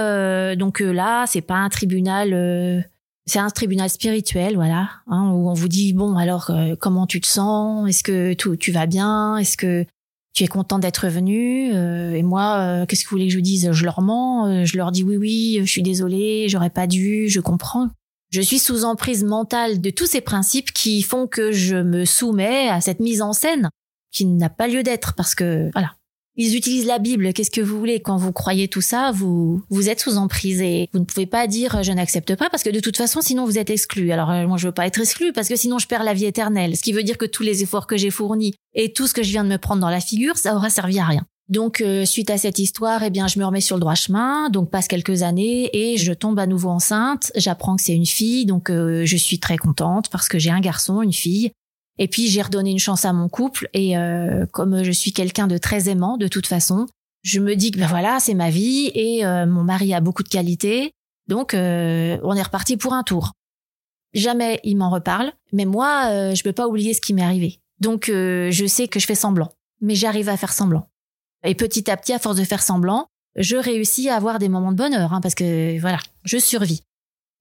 [0.59, 2.85] donc là, c'est pas un tribunal
[3.25, 7.27] c'est un tribunal spirituel, voilà, hein, où on vous dit bon alors comment tu te
[7.27, 9.87] sens, est-ce que tout, tu vas bien, est-ce que
[10.33, 13.41] tu es content d'être venu euh, et moi euh, qu'est-ce que vous voulez que je
[13.41, 13.73] dise?
[13.73, 17.29] Je leur mens euh, je leur dis oui oui je suis désolée j'aurais pas dû
[17.29, 17.91] je comprends.
[18.31, 22.69] Je suis sous emprise mentale de tous ces principes qui font que je me soumets
[22.69, 23.69] à cette mise en scène
[24.11, 25.93] qui n'a pas lieu d'être parce que voilà
[26.37, 27.33] ils utilisent la Bible.
[27.33, 28.01] Qu'est-ce que vous voulez?
[28.01, 31.47] Quand vous croyez tout ça, vous vous êtes sous emprise et vous ne pouvez pas
[31.47, 34.13] dire je n'accepte pas parce que de toute façon, sinon vous êtes exclu.
[34.13, 36.77] Alors moi, je veux pas être exclu parce que sinon je perds la vie éternelle.
[36.77, 39.23] Ce qui veut dire que tous les efforts que j'ai fournis et tout ce que
[39.23, 41.27] je viens de me prendre dans la figure, ça aura servi à rien.
[41.49, 44.49] Donc euh, suite à cette histoire, eh bien je me remets sur le droit chemin.
[44.49, 47.31] Donc passe quelques années et je tombe à nouveau enceinte.
[47.37, 50.61] J'apprends que c'est une fille, donc euh, je suis très contente parce que j'ai un
[50.61, 51.53] garçon, une fille.
[51.99, 55.47] Et puis j'ai redonné une chance à mon couple et euh, comme je suis quelqu'un
[55.47, 56.87] de très aimant de toute façon,
[57.23, 60.23] je me dis que ben voilà c'est ma vie et euh, mon mari a beaucoup
[60.23, 60.93] de qualités,
[61.29, 63.33] donc euh, on est reparti pour un tour.
[64.15, 67.61] Jamais il m'en reparle, mais moi je peux pas oublier ce qui m'est arrivé.
[67.81, 69.51] Donc je sais que je fais semblant,
[69.81, 70.89] mais j'arrive à faire semblant.
[71.45, 74.73] Et petit à petit, à force de faire semblant, je réussis à avoir des moments
[74.73, 76.83] de bonheur, hein, parce que voilà, je survis.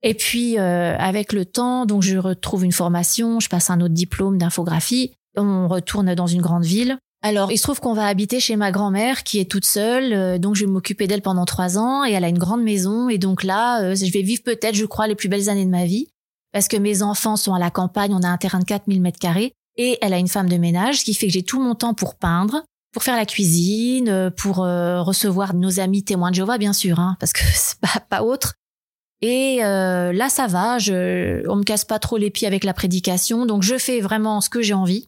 [0.03, 3.93] Et puis euh, avec le temps, donc je retrouve une formation, je passe un autre
[3.93, 6.97] diplôme d'infographie, on retourne dans une grande ville.
[7.23, 10.37] Alors il se trouve qu'on va habiter chez ma grand-mère qui est toute seule, euh,
[10.39, 13.19] donc je vais m'occuper d'elle pendant trois ans et elle a une grande maison et
[13.19, 15.85] donc là euh, je vais vivre peut-être, je crois, les plus belles années de ma
[15.85, 16.07] vie
[16.51, 19.19] parce que mes enfants sont à la campagne, on a un terrain de 4000 mètres
[19.19, 21.75] carrés et elle a une femme de ménage, ce qui fait que j'ai tout mon
[21.75, 26.73] temps pour peindre, pour faire la cuisine, pour recevoir nos amis témoins de Jéhovah bien
[26.73, 28.55] sûr, hein, parce que c'est pas, pas autre.
[29.21, 30.79] Et euh, là, ça va.
[30.79, 34.41] Je, on me casse pas trop les pieds avec la prédication, donc je fais vraiment
[34.41, 35.07] ce que j'ai envie.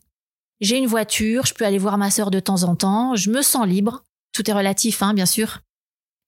[0.62, 3.16] J'ai une voiture, je peux aller voir ma sœur de temps en temps.
[3.16, 4.04] Je me sens libre.
[4.32, 5.60] Tout est relatif, hein, bien sûr.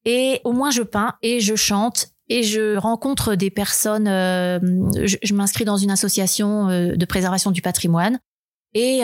[0.03, 4.07] Et au moins, je peins et je chante et je rencontre des personnes.
[4.07, 4.59] Euh,
[5.05, 8.19] je, m'inscris dans une association euh, de préservation du patrimoine.
[8.73, 9.03] Et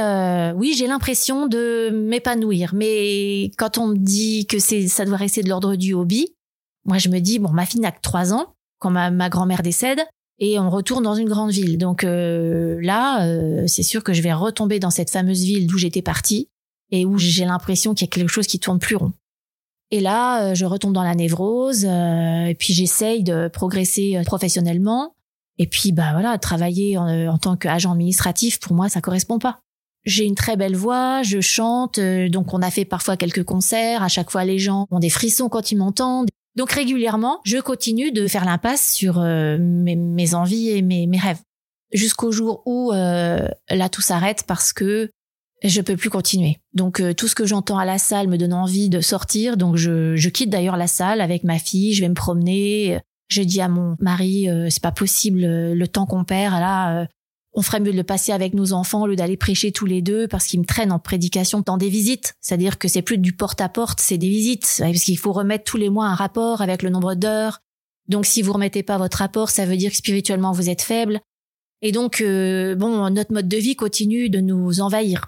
[0.58, 2.74] oui, j'ai l'impression de m'épanouir.
[2.74, 6.36] Mais quand on me dit que c'est, ça doit rester de l'ordre du hobby,
[6.84, 10.02] moi je me dis bon, ma fille n'a que trois ans quand ma, grand-mère décède
[10.39, 11.78] et on retourne dans une grande ville.
[11.78, 15.78] Donc euh, là, euh, c'est sûr que je vais retomber dans cette fameuse ville d'où
[15.78, 16.50] j'étais partie
[16.89, 19.13] et où j'ai l'impression qu'il y a quelque chose qui tourne plus rond.
[19.91, 25.13] Et là, euh, je retombe dans la névrose et puis j'essaye de progresser professionnellement.
[25.58, 29.60] Et puis bah voilà, travailler en, en tant qu'agent administratif pour moi ça correspond pas.
[30.06, 34.02] J'ai une très belle voix, je chante, donc on a fait parfois quelques concerts.
[34.02, 36.30] À chaque fois, les gens ont des frissons quand ils m'entendent.
[36.56, 41.40] Donc régulièrement, je continue de faire l'impasse sur euh, mes, envies et mes, rêves.
[41.94, 45.10] Jusqu'au jour où euh, là tout s'arrête parce que
[45.64, 46.58] je peux plus continuer.
[46.74, 49.58] Donc euh, tout ce que j'entends à la salle me donne envie de sortir.
[49.58, 51.94] Donc je, je quitte d'ailleurs la salle avec ma fille.
[51.94, 53.00] Je vais me promener.
[53.28, 57.08] Je dis à mon mari, c'est pas possible le temps qu'on perd là
[57.54, 60.02] on ferait mieux de le passer avec nos enfants au lieu d'aller prêcher tous les
[60.02, 62.36] deux parce qu'ils me traînent en prédication dans des visites.
[62.40, 64.78] C'est-à-dire que c'est plus du porte-à-porte, c'est des visites.
[64.80, 67.60] Parce qu'il faut remettre tous les mois un rapport avec le nombre d'heures.
[68.08, 71.20] Donc si vous remettez pas votre rapport, ça veut dire que spirituellement vous êtes faible.
[71.82, 75.28] Et donc, euh, bon, notre mode de vie continue de nous envahir.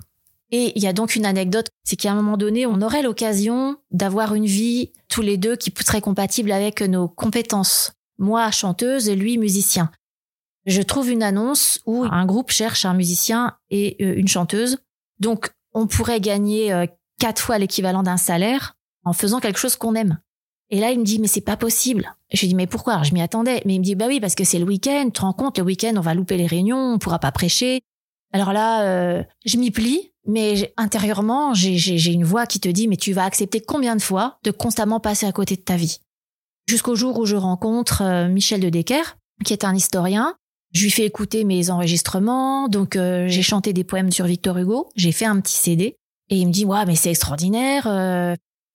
[0.51, 3.77] Et il y a donc une anecdote, c'est qu'à un moment donné, on aurait l'occasion
[3.91, 7.93] d'avoir une vie tous les deux qui serait compatible avec nos compétences.
[8.19, 9.89] Moi, chanteuse, lui, musicien.
[10.65, 14.77] Je trouve une annonce où un groupe cherche un musicien et euh, une chanteuse.
[15.19, 16.85] Donc, on pourrait gagner euh,
[17.19, 20.19] quatre fois l'équivalent d'un salaire en faisant quelque chose qu'on aime.
[20.69, 22.15] Et là, il me dit, mais c'est pas possible.
[22.31, 23.03] Je lui dis, mais pourquoi?
[23.03, 23.61] Je m'y attendais.
[23.65, 25.05] Mais il me dit, bah oui, parce que c'est le week-end.
[25.05, 27.81] Tu te rends compte, le week-end, on va louper les réunions, on pourra pas prêcher.
[28.31, 32.97] Alors là, euh, je m'y plie, mais intérieurement, j'ai une voix qui te dit, mais
[32.97, 35.99] tu vas accepter combien de fois de constamment passer à côté de ta vie?
[36.67, 40.35] Jusqu'au jour où je rencontre Michel de Decker, qui est un historien.
[40.73, 44.89] Je lui fais écouter mes enregistrements, donc euh, j'ai chanté des poèmes sur Victor Hugo,
[44.95, 45.95] j'ai fait un petit CD,
[46.29, 47.87] et il me dit, ouais, mais c'est extraordinaire.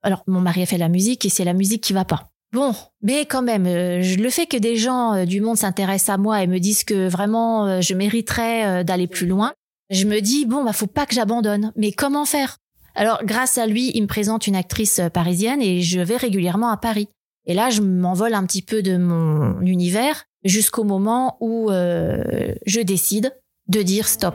[0.02, 2.30] Alors, mon mari a fait la musique et c'est la musique qui va pas.
[2.52, 6.18] Bon, mais quand même, euh, le fait que des gens euh, du monde s'intéressent à
[6.18, 9.52] moi et me disent que vraiment euh, je mériterais d'aller plus loin,
[9.90, 11.72] je me dis bon bah faut pas que j'abandonne.
[11.76, 12.56] Mais comment faire?
[12.94, 16.78] Alors grâce à lui, il me présente une actrice parisienne et je vais régulièrement à
[16.78, 17.08] Paris.
[17.44, 23.32] Et là, je m'envole un petit peu de mon univers jusqu'au moment où je décide
[23.68, 24.34] de dire stop.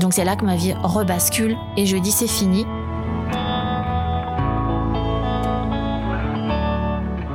[0.00, 2.64] Donc c'est là que ma vie rebascule et je dis c'est fini.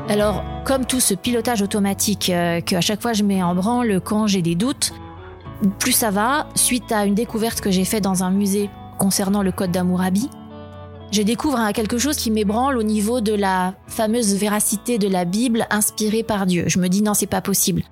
[0.10, 4.28] Alors, comme tout ce pilotage automatique euh, qu'à chaque fois je mets en branle quand
[4.28, 4.94] j'ai des doutes,
[5.80, 9.52] plus ça va, suite à une découverte que j'ai faite dans un musée concernant le
[9.52, 10.30] code d'Amourabi,
[11.12, 15.26] je découvre hein, quelque chose qui m'ébranle au niveau de la fameuse véracité de la
[15.26, 16.66] Bible inspirée par Dieu.
[16.68, 17.84] Je me dis non, c'est pas possible.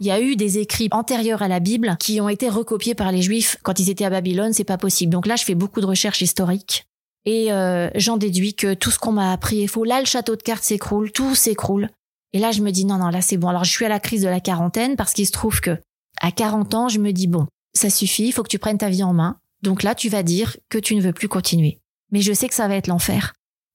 [0.00, 3.12] Il y a eu des écrits antérieurs à la Bible qui ont été recopiés par
[3.12, 5.12] les Juifs quand ils étaient à Babylone, c'est pas possible.
[5.12, 6.86] Donc là, je fais beaucoup de recherches historiques
[7.24, 9.84] et euh, j'en déduis que tout ce qu'on m'a appris est faux.
[9.84, 11.88] Là, le château de cartes s'écroule, tout s'écroule.
[12.32, 13.48] Et là, je me dis non, non, là c'est bon.
[13.48, 15.78] Alors je suis à la crise de la quarantaine parce qu'il se trouve que
[16.20, 18.88] à 40 ans, je me dis bon, ça suffit, il faut que tu prennes ta
[18.88, 19.36] vie en main.
[19.62, 21.78] Donc là, tu vas dire que tu ne veux plus continuer.
[22.12, 23.32] Mais je sais que ça va être l'enfer.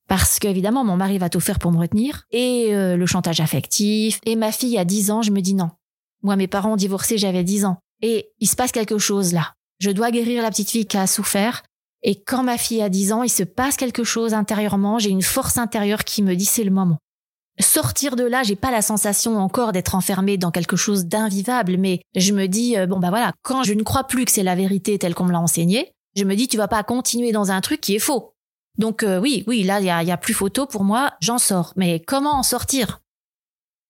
[0.07, 4.21] Parce qu'évidemment, mon mari va tout faire pour me retenir, et euh, le chantage affectif,
[4.25, 5.69] et ma fille à 10 ans, je me dis non,
[6.23, 7.77] moi, mes parents ont divorcé, j'avais 10 ans.
[8.01, 9.53] Et il se passe quelque chose là.
[9.79, 11.63] Je dois guérir la petite fille qui a souffert.
[12.03, 14.99] Et quand ma fille a 10 ans, il se passe quelque chose intérieurement.
[14.99, 16.97] J'ai une force intérieure qui me dit c'est le moment.
[17.59, 22.01] Sortir de là, j'ai pas la sensation encore d'être enfermée dans quelque chose d'invivable, mais
[22.15, 24.53] je me dis, euh, bon bah voilà, quand je ne crois plus que c'est la
[24.53, 27.61] vérité telle qu'on me l'a enseigné, je me dis, tu vas pas continuer dans un
[27.61, 28.33] truc qui est faux.
[28.77, 31.73] Donc euh, oui, oui, là, il y a, plus photo pour moi, j'en sors.
[31.75, 33.01] Mais comment en sortir?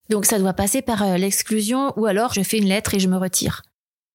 [0.10, 3.08] Donc ça doit passer par euh, l'exclusion ou alors je fais une lettre et je
[3.08, 3.64] me retire.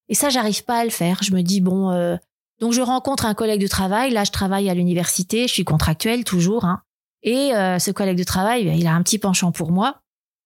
[0.09, 1.21] Et ça, j'arrive pas à le faire.
[1.21, 2.17] Je me dis bon, euh...
[2.59, 4.11] donc je rencontre un collègue de travail.
[4.11, 6.65] Là, je travaille à l'université, je suis contractuelle toujours.
[6.65, 6.81] Hein.
[7.21, 10.01] Et ce collègue de travail, il a un petit penchant pour moi.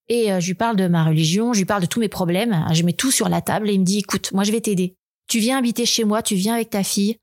[0.09, 2.67] Et je lui parle de ma religion, je lui parle de tous mes problèmes.
[2.71, 4.95] Je mets tout sur la table et il me dit écoute, moi je vais t'aider.
[5.27, 7.17] Tu viens habiter chez moi, tu viens avec ta fille.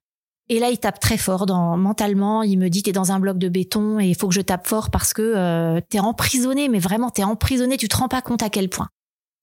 [0.48, 2.42] Et là, il tape très fort dans mentalement.
[2.42, 4.66] Il me dit t'es dans un bloc de béton et il faut que je tape
[4.66, 7.76] fort parce que euh, t'es emprisonné, mais vraiment t'es emprisonné.
[7.76, 8.88] Tu te rends pas compte à quel point.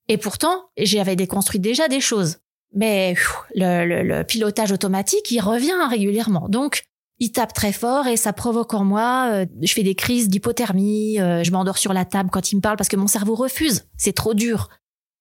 [0.07, 2.37] Et pourtant, j'avais déconstruit déjà des choses.
[2.73, 3.15] Mais
[3.55, 6.47] le, le, pilotage automatique, il revient régulièrement.
[6.47, 6.83] Donc,
[7.19, 9.29] il tape très fort et ça provoque en moi.
[9.31, 11.19] Euh, je fais des crises d'hypothermie.
[11.19, 13.85] Euh, je m'endors sur la table quand il me parle parce que mon cerveau refuse.
[13.97, 14.69] C'est trop dur.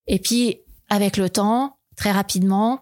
[0.06, 2.80] Et puis, avec le temps, très rapidement,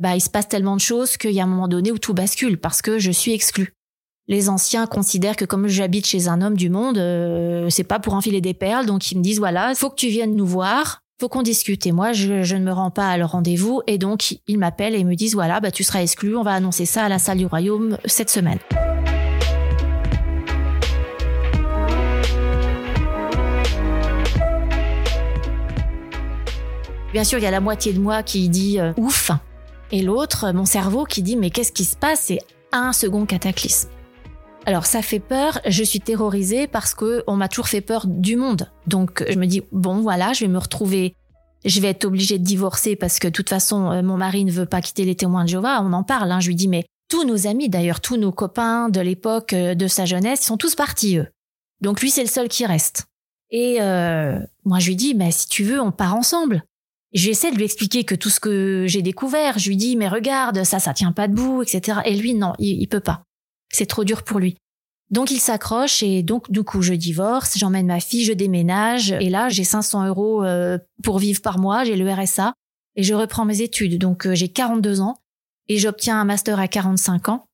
[0.00, 2.14] bah, il se passe tellement de choses qu'il y a un moment donné où tout
[2.14, 3.74] bascule parce que je suis exclue.
[4.28, 8.14] Les anciens considèrent que comme j'habite chez un homme du monde, euh, c'est pas pour
[8.14, 11.28] enfiler des perles, donc ils me disent voilà, faut que tu viennes nous voir, faut
[11.28, 11.84] qu'on discute.
[11.86, 15.04] Et moi, je, ne me rends pas à leur rendez-vous, et donc ils m'appellent et
[15.04, 17.46] me disent voilà, bah tu seras exclu, on va annoncer ça à la salle du
[17.46, 18.58] royaume cette semaine.
[27.12, 29.32] Bien sûr, il y a la moitié de moi qui dit euh, ouf,
[29.92, 32.20] et l'autre, mon cerveau qui dit mais qu'est-ce qui se passe?
[32.20, 32.40] C'est
[32.72, 33.88] un second cataclysme.
[34.66, 38.36] Alors ça fait peur, je suis terrorisée parce que on m'a toujours fait peur du
[38.36, 38.70] monde.
[38.86, 41.14] Donc je me dis bon voilà, je vais me retrouver
[41.64, 44.52] je vais être obligée de divorcer parce que de toute façon euh, mon mari ne
[44.52, 46.40] veut pas quitter les témoins de Jéhovah, on en parle hein.
[46.40, 49.88] je lui dis mais tous nos amis d'ailleurs, tous nos copains de l'époque euh, de
[49.88, 51.26] sa jeunesse, ils sont tous partis eux.
[51.80, 53.06] Donc lui c'est le seul qui reste.
[53.50, 56.62] Et euh, moi je lui dis mais si tu veux on part ensemble.
[57.12, 60.62] J'essaie de lui expliquer que tout ce que j'ai découvert, je lui dis mais regarde
[60.64, 62.00] ça ça tient pas debout etc.
[62.04, 63.22] Et lui non il, il peut pas,
[63.72, 64.56] c'est trop dur pour lui.
[65.10, 69.28] Donc il s'accroche et donc du coup je divorce, j'emmène ma fille, je déménage et
[69.28, 72.54] là j'ai 500 euros euh, pour vivre par mois, j'ai le RSA
[72.94, 73.98] et je reprends mes études.
[73.98, 75.16] Donc euh, j'ai 42 ans
[75.68, 77.44] et j'obtiens un master à 45 ans.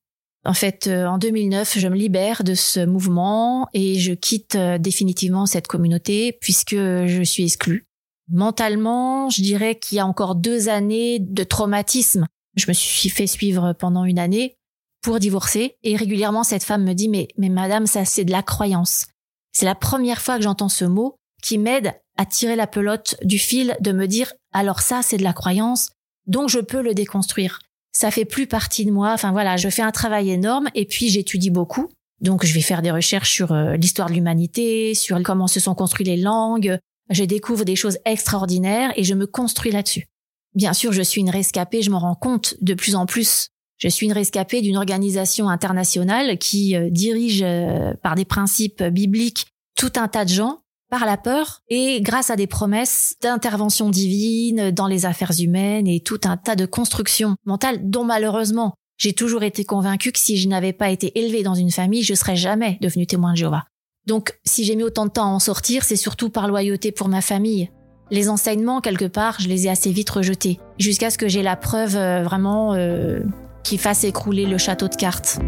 [0.45, 5.47] En fait, euh, en 2009, je me libère de ce mouvement et je quitte définitivement
[5.47, 7.87] cette communauté puisque je suis exclue.
[8.29, 12.25] Mentalement, je dirais qu'il y a encore deux années de traumatisme
[12.55, 14.55] Je me suis fait suivre pendant une année
[15.01, 15.77] pour divorcer.
[15.83, 19.05] Et régulièrement, cette femme me dit, mais, mais madame, ça, c'est de la croyance.
[19.53, 23.39] C'est la première fois que j'entends ce mot qui m'aide à tirer la pelote du
[23.39, 25.91] fil de me dire, alors ça, c'est de la croyance,
[26.25, 27.59] donc je peux le déconstruire.
[27.93, 29.13] Ça fait plus partie de moi.
[29.13, 31.89] Enfin voilà, je fais un travail énorme et puis j'étudie beaucoup.
[32.21, 35.73] Donc je vais faire des recherches sur euh, l'histoire de l'humanité, sur comment se sont
[35.73, 36.77] construites les langues.
[37.09, 40.07] Je découvre des choses extraordinaires et je me construis là-dessus.
[40.55, 43.49] Bien sûr, je suis une rescapée, je m'en rends compte de plus en plus.
[43.77, 49.45] Je suis une rescapée d'une organisation internationale qui euh, dirige euh, par des principes bibliques
[49.75, 54.71] tout un tas de gens par la peur et grâce à des promesses d'intervention divine
[54.71, 59.43] dans les affaires humaines et tout un tas de constructions mentales dont malheureusement j'ai toujours
[59.43, 62.79] été convaincue que si je n'avais pas été élevée dans une famille, je serais jamais
[62.81, 63.65] devenue témoin de Jéhovah.
[64.07, 67.09] Donc si j'ai mis autant de temps à en sortir, c'est surtout par loyauté pour
[67.09, 67.69] ma famille.
[68.09, 71.57] Les enseignements, quelque part, je les ai assez vite rejetés, jusqu'à ce que j'ai la
[71.57, 73.19] preuve euh, vraiment euh,
[73.65, 75.39] qui fasse écrouler le château de cartes.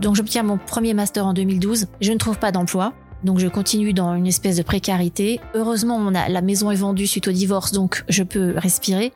[0.00, 1.88] Donc j'obtiens mon premier master en 2012.
[2.00, 2.94] Je ne trouve pas d'emploi.
[3.24, 5.40] Donc je continue dans une espèce de précarité.
[5.54, 9.12] Heureusement, la maison est vendue suite au divorce, donc je peux respirer.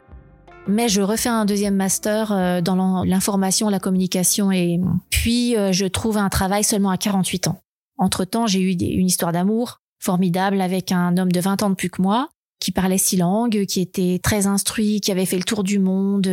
[0.67, 4.81] Mais je refais un deuxième master euh, dans l'information, la communication et
[5.11, 7.59] puis euh, je trouve un travail seulement à 48 ans.
[7.99, 11.91] Entre-temps, j'ai eu une histoire d'amour formidable avec un homme de 20 ans de plus
[11.91, 12.29] que moi,
[12.61, 16.27] qui parlait six langues, qui était très instruit, qui avait fait le tour du monde,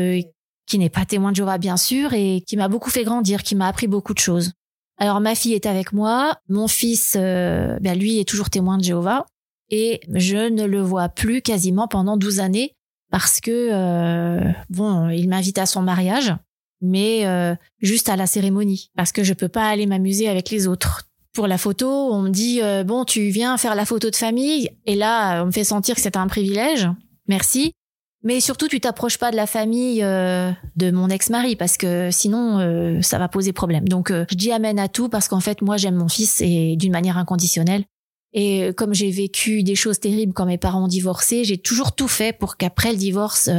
[0.66, 3.56] qui n'est pas témoin de Jéhovah bien sûr, et qui m'a beaucoup fait grandir, qui
[3.56, 4.52] m'a appris beaucoup de choses.
[5.02, 8.84] Alors ma fille est avec moi, mon fils, euh, ben, lui est toujours témoin de
[8.84, 9.26] Jéhovah,
[9.72, 12.76] et je ne le vois plus quasiment pendant 12 années
[13.10, 16.36] parce que euh, bon, il m'invite à son mariage,
[16.82, 20.68] mais euh, juste à la cérémonie parce que je peux pas aller m'amuser avec les
[20.68, 21.10] autres.
[21.34, 24.94] Pour la photo, on me dit bon, tu viens faire la photo de famille et
[24.94, 26.88] là on me fait sentir que c'est un privilège.
[27.28, 27.74] Merci.
[28.24, 32.60] Mais surtout, tu t'approches pas de la famille euh, de mon ex-mari parce que sinon,
[32.60, 33.88] euh, ça va poser problème.
[33.88, 36.76] Donc, euh, je dis amen à tout parce qu'en fait, moi, j'aime mon fils et
[36.76, 37.84] d'une manière inconditionnelle.
[38.34, 42.08] Et comme j'ai vécu des choses terribles quand mes parents ont divorcé, j'ai toujours tout
[42.08, 43.50] fait pour qu'après le divorce,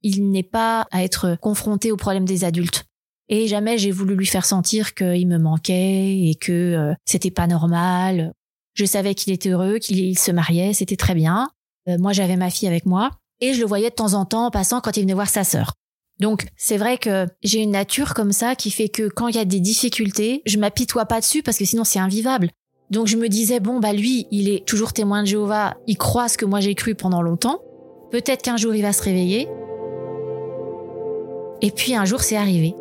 [0.00, 2.86] il n'ait pas à être confronté aux problèmes des adultes.
[3.28, 8.32] Et jamais j'ai voulu lui faire sentir qu'il me manquait et que c'était pas normal.
[8.72, 11.50] Je savais qu'il était heureux, qu'il se mariait, c'était très bien.
[11.98, 13.10] moi, j'avais ma fille avec moi
[13.42, 15.44] et je le voyais de temps en temps en passant quand il venait voir sa
[15.44, 15.74] sœur.
[16.20, 19.40] Donc c'est vrai que j'ai une nature comme ça qui fait que quand il y
[19.40, 22.50] a des difficultés, je m'apitoie pas dessus parce que sinon c'est invivable.
[22.90, 26.28] Donc je me disais bon bah lui, il est toujours témoin de Jéhovah, il croit
[26.28, 27.60] ce que moi j'ai cru pendant longtemps.
[28.12, 29.48] Peut-être qu'un jour il va se réveiller.
[31.60, 32.76] Et puis un jour c'est arrivé.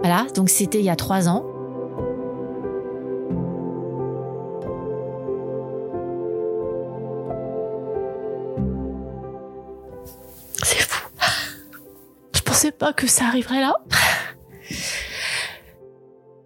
[0.00, 1.44] Voilà, donc c'était il y a trois ans.
[12.58, 13.72] Pensais pas que ça arriverait là.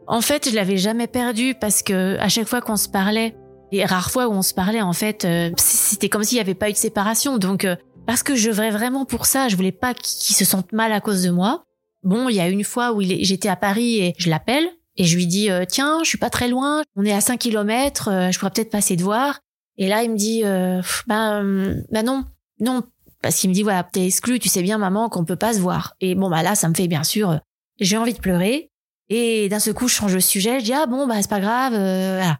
[0.07, 3.35] en fait, je l'avais jamais perdu parce que à chaque fois qu'on se parlait,
[3.71, 6.55] les rares fois où on se parlait, en fait, euh, c'était comme s'il n'y avait
[6.55, 7.39] pas eu de séparation.
[7.39, 10.73] Donc, euh, parce que je voulais vraiment pour ça, je voulais pas qu'il se sente
[10.73, 11.65] mal à cause de moi.
[12.03, 15.17] Bon, il y a une fois où j'étais à Paris et je l'appelle et je
[15.17, 18.39] lui dis euh, tiens, je suis pas très loin, on est à 5 kilomètres, je
[18.39, 19.39] pourrais peut-être passer te voir.
[19.79, 20.43] Et là, il me dit
[21.07, 21.43] bah,
[21.91, 22.25] bah non,
[22.61, 22.83] non,
[23.23, 25.61] parce qu'il me dit voilà t'es exclu tu sais bien maman qu'on peut pas se
[25.61, 25.95] voir.
[26.01, 27.41] Et bon bah là ça me fait bien sûr
[27.81, 28.71] j'ai envie de pleurer.
[29.09, 30.61] Et d'un seul coup je change de sujet.
[30.61, 32.39] Je dis ah bon bah c'est pas grave euh, voilà.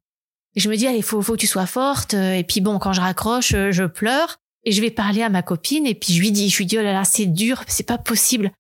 [0.55, 2.15] et je me dis il faut faut que tu sois forte.
[2.15, 4.39] Et puis bon quand je raccroche euh, je pleure.
[4.65, 5.87] Et je vais parler à ma copine.
[5.87, 7.99] Et puis je lui dis je lui dis oh là là c'est dur c'est pas
[7.99, 8.51] possible.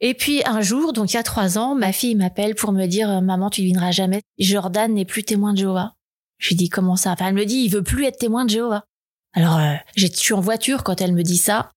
[0.00, 2.86] Et puis un jour donc il y a trois ans ma fille m'appelle pour me
[2.86, 4.22] dire euh, maman tu devineras jamais.
[4.38, 5.92] Jordan n'est plus témoin de Jéhovah.
[6.38, 7.12] Je lui dis comment ça?
[7.12, 8.84] Enfin elle me dit il veut plus être témoin de Jéhovah
[9.32, 11.70] alors, euh, je suis en voiture quand elle me dit ça.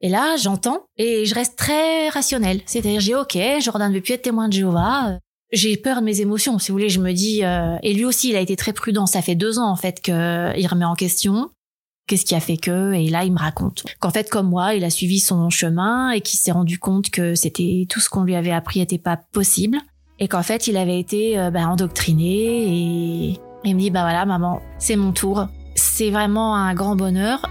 [0.00, 2.60] Et là, j'entends et je reste très rationnelle.
[2.66, 5.18] C'est-à-dire, j'ai OK, Jordan ne veut plus être témoin de Jéhovah.
[5.52, 6.88] J'ai peur de mes émotions, si vous voulez.
[6.88, 9.06] Je me dis, euh, et lui aussi, il a été très prudent.
[9.06, 11.50] Ça fait deux ans en fait qu'il remet en question.
[12.08, 14.82] Qu'est-ce qui a fait que Et là, il me raconte qu'en fait, comme moi, il
[14.82, 18.34] a suivi son chemin et qu'il s'est rendu compte que c'était tout ce qu'on lui
[18.34, 19.78] avait appris n'était pas possible
[20.18, 22.24] et qu'en fait, il avait été euh, bah, endoctriné.
[22.24, 25.46] Et il me dit, bah voilà, maman, c'est mon tour
[26.02, 27.48] c'est vraiment un grand bonheur.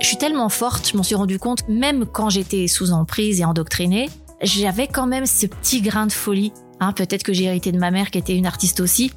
[0.00, 3.44] Je suis tellement forte, je m'en suis rendu compte, même quand j'étais sous emprise et
[3.44, 4.08] endoctrinée,
[4.40, 6.52] j'avais quand même ce petit grain de folie.
[6.78, 9.10] Hein, peut-être que j'ai hérité de ma mère qui était une artiste aussi.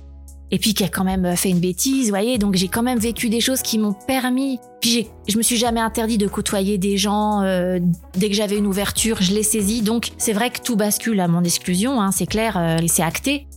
[0.56, 2.38] Et puis qui a quand même fait une bêtise, vous voyez.
[2.38, 4.58] Donc j'ai quand même vécu des choses qui m'ont permis.
[4.80, 7.42] Puis je me suis jamais interdit de côtoyer des gens.
[7.42, 7.80] Euh,
[8.16, 9.82] dès que j'avais une ouverture, je les saisis.
[9.82, 13.48] Donc c'est vrai que tout bascule à mon exclusion, hein, c'est clair, euh, c'est acté.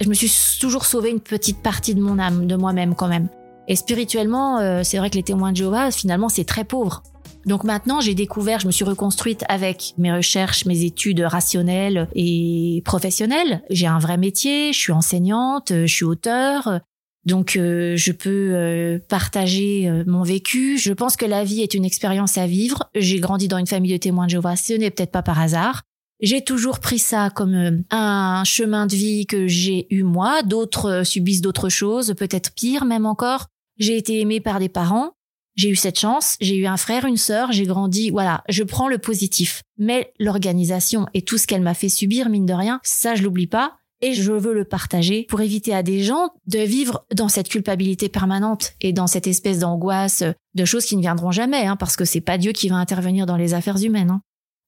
[0.00, 3.28] Je me suis toujours sauvé une petite partie de mon âme, de moi-même quand même.
[3.68, 7.04] Et spirituellement, euh, c'est vrai que les témoins de Jéhovah, finalement, c'est très pauvre.
[7.46, 12.82] Donc maintenant, j'ai découvert, je me suis reconstruite avec mes recherches, mes études rationnelles et
[12.84, 13.62] professionnelles.
[13.70, 16.80] J'ai un vrai métier, je suis enseignante, je suis auteur.
[17.24, 20.78] Donc euh, je peux euh, partager euh, mon vécu.
[20.78, 22.90] Je pense que la vie est une expérience à vivre.
[22.94, 25.82] J'ai grandi dans une famille de témoins de Jéhovah, ce n'est peut-être pas par hasard.
[26.20, 30.44] J'ai toujours pris ça comme un chemin de vie que j'ai eu moi.
[30.44, 33.46] D'autres subissent d'autres choses, peut-être pire même encore.
[33.78, 35.14] J'ai été aimée par des parents.
[35.54, 38.88] J'ai eu cette chance, j'ai eu un frère, une sœur, j'ai grandi, voilà, je prends
[38.88, 39.62] le positif.
[39.78, 43.46] Mais l'organisation et tout ce qu'elle m'a fait subir, mine de rien, ça je l'oublie
[43.46, 43.74] pas.
[44.04, 48.08] Et je veux le partager pour éviter à des gens de vivre dans cette culpabilité
[48.08, 50.24] permanente et dans cette espèce d'angoisse
[50.54, 53.26] de choses qui ne viendront jamais, hein, parce que c'est pas Dieu qui va intervenir
[53.26, 54.10] dans les affaires humaines.
[54.10, 54.22] Hein.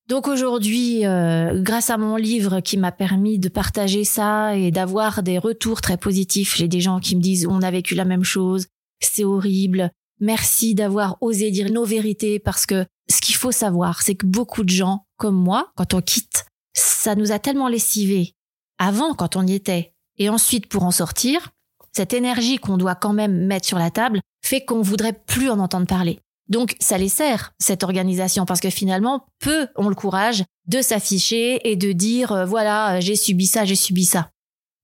[0.09, 5.23] Donc aujourd'hui, euh, grâce à mon livre qui m'a permis de partager ça et d'avoir
[5.23, 8.23] des retours très positifs, j'ai des gens qui me disent on a vécu la même
[8.23, 8.67] chose,
[9.01, 9.91] c'est horrible,
[10.21, 14.65] Merci d'avoir osé dire nos vérités parce que ce qu'il faut savoir, c'est que beaucoup
[14.65, 18.35] de gens, comme moi, quand on quitte, ça nous a tellement lessivés
[18.79, 21.51] avant quand on y était et ensuite pour en sortir,
[21.93, 25.59] cette énergie qu'on doit quand même mettre sur la table fait qu'on voudrait plus en
[25.59, 26.21] entendre parler.
[26.49, 31.71] Donc ça les sert, cette organisation, parce que finalement, peu ont le courage de s'afficher
[31.71, 34.31] et de dire, euh, voilà, j'ai subi ça, j'ai subi ça.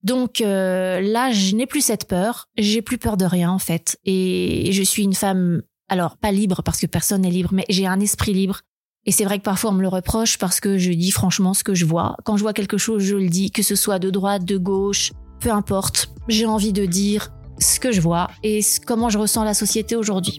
[0.03, 3.99] Donc euh, là, je n'ai plus cette peur, j'ai plus peur de rien en fait,
[4.05, 7.85] et je suis une femme, alors pas libre parce que personne n'est libre, mais j'ai
[7.85, 8.61] un esprit libre.
[9.05, 11.63] Et c'est vrai que parfois on me le reproche parce que je dis franchement ce
[11.63, 12.15] que je vois.
[12.23, 15.11] Quand je vois quelque chose, je le dis, que ce soit de droite, de gauche,
[15.39, 16.13] peu importe.
[16.27, 20.37] J'ai envie de dire ce que je vois et comment je ressens la société aujourd'hui.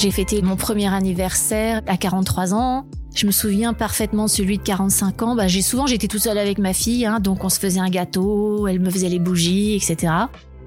[0.00, 2.86] J'ai fêté mon premier anniversaire à 43 ans.
[3.14, 5.36] Je me souviens parfaitement celui de 45 ans.
[5.36, 7.90] Bah, j'ai souvent j'étais toute seule avec ma fille, hein, donc on se faisait un
[7.90, 10.14] gâteau, elle me faisait les bougies, etc.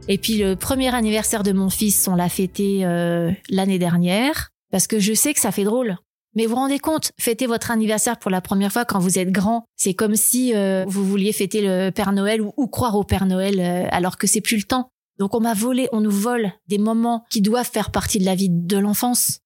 [0.07, 4.85] Et puis le premier anniversaire de mon fils, on l'a fêté euh, l'année dernière parce
[4.85, 5.97] que je sais que ça fait drôle.
[6.35, 9.31] Mais vous vous rendez compte, fêter votre anniversaire pour la première fois quand vous êtes
[9.31, 13.25] grand, c'est comme si euh, vous vouliez fêter le Père Noël ou, croire au Père
[13.25, 14.91] Noël euh, alors que c'est plus le temps.
[15.19, 18.35] Donc on m'a volé, on nous vole des moments qui doivent faire partie de la
[18.35, 19.39] vie de l'enfance.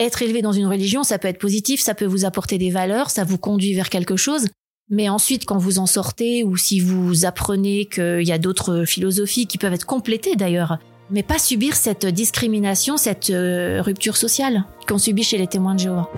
[0.00, 3.10] Être élevé dans une religion, ça peut être positif, ça peut vous apporter des valeurs,
[3.10, 4.46] ça vous conduit vers quelque chose.
[4.90, 9.46] Mais ensuite, quand vous en sortez ou si vous apprenez qu'il y a d'autres philosophies
[9.46, 10.78] qui peuvent être complétées d'ailleurs,
[11.10, 15.80] mais pas subir cette discrimination, cette euh, rupture sociale qu'on subit chez les témoins de
[15.80, 16.08] Jéhovah.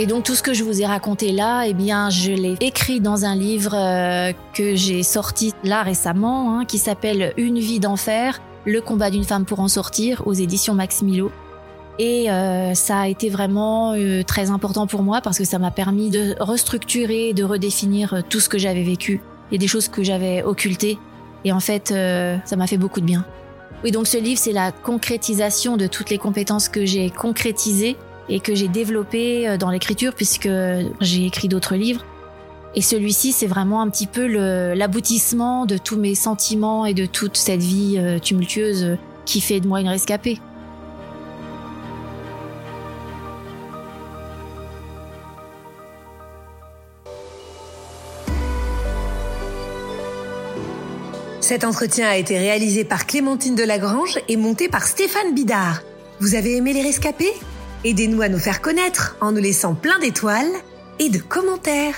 [0.00, 3.00] Et donc tout ce que je vous ai raconté là, eh bien, je l'ai écrit
[3.00, 8.40] dans un livre euh, que j'ai sorti là récemment, hein, qui s'appelle Une vie d'enfer,
[8.64, 11.32] le combat d'une femme pour en sortir, aux éditions Max Milo.
[11.98, 15.72] Et euh, ça a été vraiment euh, très important pour moi parce que ça m'a
[15.72, 19.20] permis de restructurer, de redéfinir tout ce que j'avais vécu.
[19.52, 20.96] A des choses que j'avais occultées
[21.44, 23.24] et en fait, ça m'a fait beaucoup de bien.
[23.82, 27.96] Oui, donc ce livre, c'est la concrétisation de toutes les compétences que j'ai concrétisées
[28.28, 30.48] et que j'ai développé euh, dans l'écriture puisque
[31.00, 32.04] j'ai écrit d'autres livres.
[32.74, 34.26] Et celui-ci, c'est vraiment un petit peu
[34.74, 39.60] l'aboutissement de tous mes sentiments et de toute cette vie euh, tumultueuse euh, qui fait
[39.60, 40.38] de moi une rescapée.
[51.40, 55.80] Cet entretien a été réalisé par Clémentine Delagrange et monté par Stéphane Bidard.
[56.20, 57.32] Vous avez aimé les rescapés?
[57.84, 60.52] Aidez-nous à nous faire connaître en nous laissant plein d'étoiles
[60.98, 61.94] et de commentaires.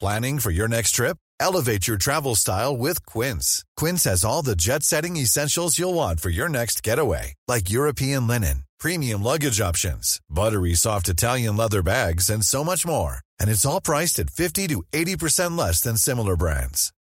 [0.00, 1.16] Planning for your next trip?
[1.40, 3.64] Elevate your travel style with Quince.
[3.76, 8.64] Quince has all the jet-setting essentials you'll want for your next getaway, like European linen,
[8.78, 13.18] premium luggage options, buttery soft Italian leather bags, and so much more.
[13.40, 16.92] And it's all priced at 50 to 80% less than similar brands.